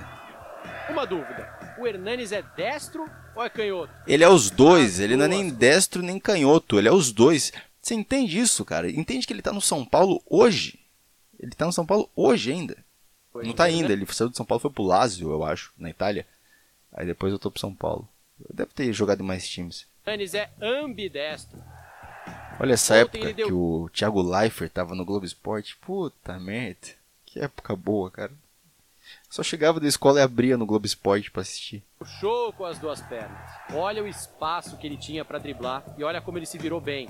Uma 0.87 1.07
dúvida. 1.07 1.75
O 1.79 1.87
Hernanes 1.87 2.31
é 2.31 2.43
destro 2.43 3.09
ou 3.35 3.43
é 3.43 3.49
canhoto? 3.49 3.91
Ele 4.05 4.23
é 4.23 4.29
os 4.29 4.51
dois. 4.51 4.99
Ele 4.99 5.15
não 5.15 5.25
é 5.25 5.27
nem 5.27 5.49
destro 5.49 6.03
nem 6.03 6.19
canhoto. 6.19 6.77
Ele 6.77 6.87
é 6.87 6.93
os 6.93 7.11
dois. 7.11 7.51
Você 7.81 7.95
entende 7.95 8.37
isso, 8.37 8.63
cara? 8.63 8.87
Entende 8.87 9.25
que 9.25 9.33
ele 9.33 9.41
tá 9.41 9.51
no 9.51 9.61
São 9.61 9.83
Paulo 9.83 10.21
hoje? 10.27 10.79
Ele 11.39 11.51
tá 11.51 11.65
no 11.65 11.73
São 11.73 11.87
Paulo 11.87 12.07
hoje 12.15 12.51
ainda. 12.51 12.77
Foi 13.33 13.43
não 13.43 13.53
tá 13.53 13.63
ainda. 13.63 13.91
Ele 13.91 14.05
saiu 14.13 14.29
de 14.29 14.37
São 14.37 14.45
Paulo 14.45 14.59
foi 14.59 14.69
pro 14.69 14.83
Lazio, 14.83 15.31
eu 15.31 15.43
acho, 15.43 15.73
na 15.75 15.89
Itália. 15.89 16.27
Aí 16.97 17.05
depois 17.05 17.31
eu 17.31 17.37
tô 17.37 17.51
pro 17.51 17.59
São 17.59 17.73
Paulo. 17.73 18.09
Deve 18.51 18.71
ter 18.73 18.91
jogado 18.91 19.21
em 19.21 19.25
mais 19.25 19.47
times. 19.47 19.85
Yannis 20.05 20.33
é 20.33 20.49
ambidestro. 20.59 21.63
Olha 22.59 22.73
essa 22.73 22.95
Ontem 22.95 23.19
época 23.19 23.33
deu... 23.33 23.47
que 23.47 23.53
o 23.53 23.89
Thiago 23.93 24.21
Leifert 24.21 24.71
tava 24.71 24.95
no 24.95 25.05
Globo 25.05 25.23
Esporte. 25.23 25.77
Puta 25.77 26.39
merda. 26.39 26.87
Que 27.23 27.39
época 27.39 27.75
boa, 27.75 28.09
cara. 28.09 28.31
Só 29.29 29.43
chegava 29.43 29.79
da 29.79 29.87
escola 29.87 30.19
e 30.19 30.23
abria 30.23 30.57
no 30.57 30.65
Globo 30.65 30.87
Esporte 30.87 31.29
para 31.29 31.43
assistir. 31.43 31.83
Show 32.19 32.51
com 32.53 32.65
as 32.65 32.79
duas 32.79 32.99
pernas. 33.01 33.37
Olha 33.71 34.03
o 34.03 34.07
espaço 34.07 34.75
que 34.77 34.87
ele 34.87 34.97
tinha 34.97 35.23
para 35.23 35.37
driblar 35.37 35.83
e 35.99 36.03
olha 36.03 36.19
como 36.19 36.39
ele 36.39 36.47
se 36.47 36.57
virou 36.57 36.81
bem. 36.81 37.09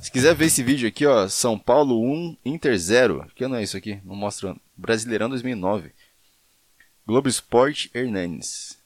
Se 0.00 0.12
quiser 0.12 0.34
ver 0.34 0.46
esse 0.46 0.62
vídeo 0.62 0.88
aqui, 0.88 1.04
ó, 1.06 1.28
São 1.28 1.58
Paulo 1.58 2.00
1, 2.00 2.36
Inter 2.44 2.78
0. 2.78 3.26
Que 3.34 3.48
não 3.48 3.56
é 3.56 3.64
isso 3.64 3.76
aqui? 3.76 4.00
Não 4.04 4.14
mostra. 4.14 4.56
Brasileirão 4.76 5.28
2009. 5.28 5.92
Globo 7.10 7.28
Esporte 7.28 7.90
Hernanes. 7.92 8.78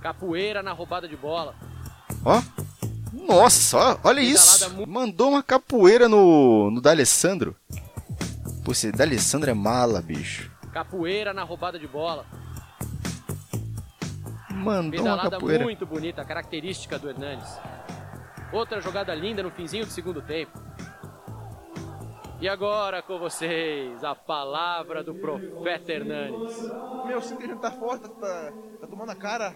Capoeira 0.00 0.62
na 0.62 0.70
roubada 0.70 1.08
de 1.08 1.16
bola. 1.16 1.56
Ó. 2.24 2.40
Nossa, 3.12 3.98
olha 4.04 4.20
isso. 4.20 4.70
Mandou 4.86 5.30
uma 5.30 5.42
capoeira 5.42 6.08
no, 6.08 6.70
no 6.70 6.80
D'Alessandro. 6.80 7.56
Pô, 8.64 8.70
esse 8.70 8.92
D'Alessandro 8.92 9.50
é 9.50 9.54
mala, 9.54 10.00
bicho. 10.00 10.52
Capoeira 10.72 11.34
na 11.34 11.42
roubada 11.42 11.80
de 11.80 11.88
bola. 11.88 12.24
Mandou 14.48 15.00
Pedalada 15.00 15.22
uma 15.22 15.30
capoeira. 15.32 15.64
muito 15.64 15.84
bonita, 15.84 16.24
característica 16.24 16.96
do 16.96 17.10
Hernanes. 17.10 17.58
Outra 18.52 18.80
jogada 18.80 19.12
linda 19.16 19.42
no 19.42 19.50
finzinho 19.50 19.84
do 19.84 19.90
segundo 19.90 20.22
tempo. 20.22 20.56
E 22.42 22.48
agora 22.48 23.00
com 23.00 23.20
vocês, 23.20 24.02
a 24.02 24.16
palavra 24.16 25.04
do 25.04 25.14
profeta 25.14 25.92
Hernanes. 25.92 26.60
Meu, 27.06 27.22
sinto 27.22 27.38
que 27.38 27.44
a 27.44 27.46
gente 27.46 27.60
tá 27.60 27.70
forte, 27.70 28.08
tá, 28.08 28.52
tá 28.80 28.86
tomando 28.88 29.10
a 29.10 29.14
cara 29.14 29.54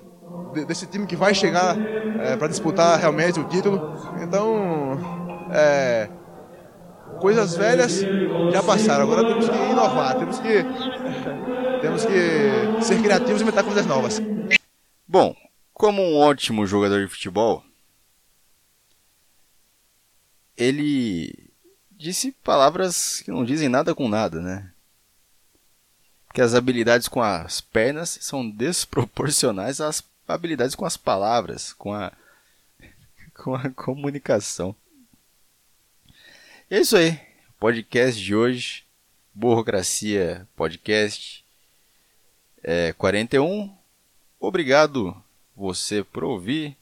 desse 0.69 0.87
time 0.87 1.05
que 1.05 1.17
vai 1.17 1.35
chegar 1.35 1.77
é, 2.21 2.37
para 2.37 2.47
disputar 2.47 2.97
realmente 2.97 3.41
o 3.41 3.49
título. 3.49 3.93
Então, 4.23 5.01
é, 5.53 6.09
coisas 7.19 7.57
velhas 7.57 8.03
já 8.53 8.63
passaram, 8.63 9.03
agora 9.03 9.27
temos 9.27 9.49
que 9.49 9.57
inovar, 9.57 10.17
temos 10.17 10.39
que, 10.39 10.63
temos 11.83 12.05
que 12.05 12.85
ser 12.85 13.03
criativos 13.03 13.41
e 13.41 13.43
inventar 13.43 13.65
coisas 13.65 13.85
novas. 13.85 14.23
Bom, 15.09 15.35
como 15.75 16.01
um 16.01 16.21
ótimo 16.21 16.65
jogador 16.69 17.01
de 17.01 17.09
futebol, 17.09 17.65
ele 20.57 21.46
disse 21.97 22.33
palavras 22.45 23.21
que 23.21 23.31
não 23.31 23.45
dizem 23.45 23.69
nada 23.69 23.95
com 23.95 24.09
nada, 24.09 24.41
né? 24.41 24.71
Que 26.35 26.41
as 26.41 26.55
habilidades 26.55 27.09
com 27.09 27.23
as 27.23 27.61
pernas 27.61 28.19
são 28.21 28.49
desproporcionais 28.49 29.81
às 29.81 30.05
habilidades 30.29 30.75
com 30.75 30.85
as 30.85 30.97
palavras, 30.97 31.73
com 31.73 31.95
a 31.95 32.13
com 33.35 33.55
a 33.55 33.71
comunicação. 33.71 34.75
É 36.71 36.81
isso 36.81 36.97
aí. 36.97 37.19
Podcast 37.59 38.21
de 38.21 38.35
hoje, 38.35 38.85
Burocracia 39.33 40.47
Podcast 40.57 41.45
é, 42.63 42.93
41. 42.95 43.75
Obrigado 44.41 45.17
você 45.55 46.03
por 46.03 46.25
ouvir. 46.25 46.77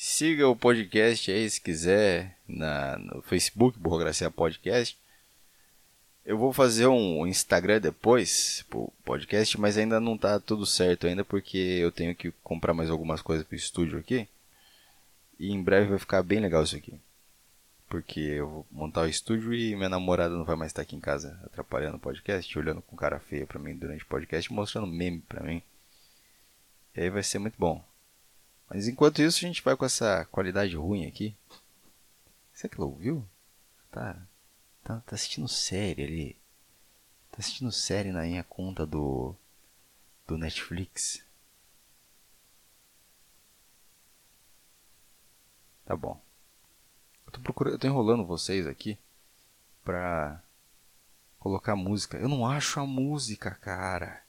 Siga 0.00 0.46
o 0.46 0.54
podcast 0.54 1.28
aí 1.28 1.50
se 1.50 1.60
quiser 1.60 2.38
na, 2.46 2.96
no 2.98 3.20
Facebook, 3.20 3.76
Burocracia 3.80 4.30
Podcast. 4.30 4.96
Eu 6.24 6.38
vou 6.38 6.52
fazer 6.52 6.86
um 6.86 7.26
Instagram 7.26 7.80
depois, 7.80 8.64
pro 8.70 8.92
podcast, 9.04 9.58
mas 9.58 9.76
ainda 9.76 9.98
não 9.98 10.16
tá 10.16 10.38
tudo 10.38 10.64
certo 10.64 11.08
ainda 11.08 11.24
porque 11.24 11.58
eu 11.58 11.90
tenho 11.90 12.14
que 12.14 12.30
comprar 12.44 12.72
mais 12.72 12.90
algumas 12.90 13.20
coisas 13.20 13.44
pro 13.44 13.56
estúdio 13.56 13.98
aqui. 13.98 14.28
E 15.36 15.50
em 15.50 15.60
breve 15.60 15.88
vai 15.88 15.98
ficar 15.98 16.22
bem 16.22 16.38
legal 16.38 16.62
isso 16.62 16.76
aqui. 16.76 16.94
Porque 17.88 18.20
eu 18.20 18.48
vou 18.48 18.66
montar 18.70 19.00
o 19.00 19.08
estúdio 19.08 19.52
e 19.52 19.74
minha 19.74 19.88
namorada 19.88 20.36
não 20.36 20.44
vai 20.44 20.54
mais 20.54 20.70
estar 20.70 20.82
aqui 20.82 20.94
em 20.94 21.00
casa 21.00 21.40
atrapalhando 21.44 21.96
o 21.96 22.00
podcast, 22.00 22.56
olhando 22.56 22.82
com 22.82 22.94
cara 22.94 23.18
feia 23.18 23.48
pra 23.48 23.58
mim 23.58 23.74
durante 23.74 24.04
o 24.04 24.06
podcast, 24.06 24.52
mostrando 24.52 24.86
meme 24.86 25.24
pra 25.28 25.42
mim. 25.42 25.60
E 26.94 27.00
aí 27.00 27.10
vai 27.10 27.24
ser 27.24 27.40
muito 27.40 27.56
bom. 27.58 27.87
Mas 28.68 28.86
enquanto 28.86 29.22
isso, 29.22 29.38
a 29.38 29.48
gente 29.48 29.62
vai 29.62 29.76
com 29.76 29.84
essa 29.84 30.26
qualidade 30.26 30.76
ruim 30.76 31.06
aqui. 31.06 31.34
Será 32.52 32.70
que 32.70 32.80
ela 32.80 32.90
ouviu? 32.90 33.26
Tá, 33.90 34.20
tá, 34.84 35.00
tá 35.00 35.14
assistindo 35.14 35.48
série 35.48 36.04
ali. 36.04 36.36
Tá 37.30 37.38
assistindo 37.38 37.72
série 37.72 38.12
na 38.12 38.22
minha 38.22 38.44
conta 38.44 38.84
do, 38.84 39.34
do 40.26 40.36
Netflix. 40.36 41.24
Tá 45.84 45.96
bom. 45.96 46.20
Eu 47.26 47.32
tô 47.32 47.40
procurando, 47.40 47.74
eu 47.74 47.78
tô 47.78 47.86
enrolando 47.86 48.26
vocês 48.26 48.66
aqui 48.66 48.98
pra 49.82 50.42
colocar 51.38 51.74
música. 51.74 52.18
Eu 52.18 52.28
não 52.28 52.46
acho 52.46 52.78
a 52.80 52.86
música, 52.86 53.52
cara. 53.54 54.22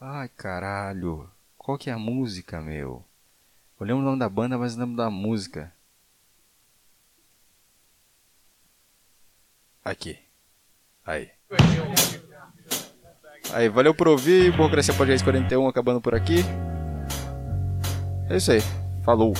Ai, 0.00 0.28
caralho. 0.28 1.28
Qual 1.58 1.76
que 1.76 1.90
é 1.90 1.92
a 1.92 1.98
música, 1.98 2.60
meu? 2.60 3.04
Eu 3.82 3.86
lembro 3.86 4.02
o 4.02 4.04
nome 4.04 4.18
da 4.20 4.28
banda, 4.28 4.56
mas 4.56 4.76
não 4.76 4.84
lembro 4.84 4.96
da 4.96 5.10
música. 5.10 5.72
Aqui. 9.84 10.20
Aí. 11.04 11.28
Aí, 13.52 13.68
valeu 13.68 13.92
por 13.92 14.06
ouvir. 14.06 14.52
Burocracia 14.52 14.94
Podcast 14.94 15.24
41 15.24 15.66
acabando 15.66 16.00
por 16.00 16.14
aqui. 16.14 16.44
É 18.30 18.36
isso 18.36 18.52
aí. 18.52 18.60
Falou. 19.04 19.34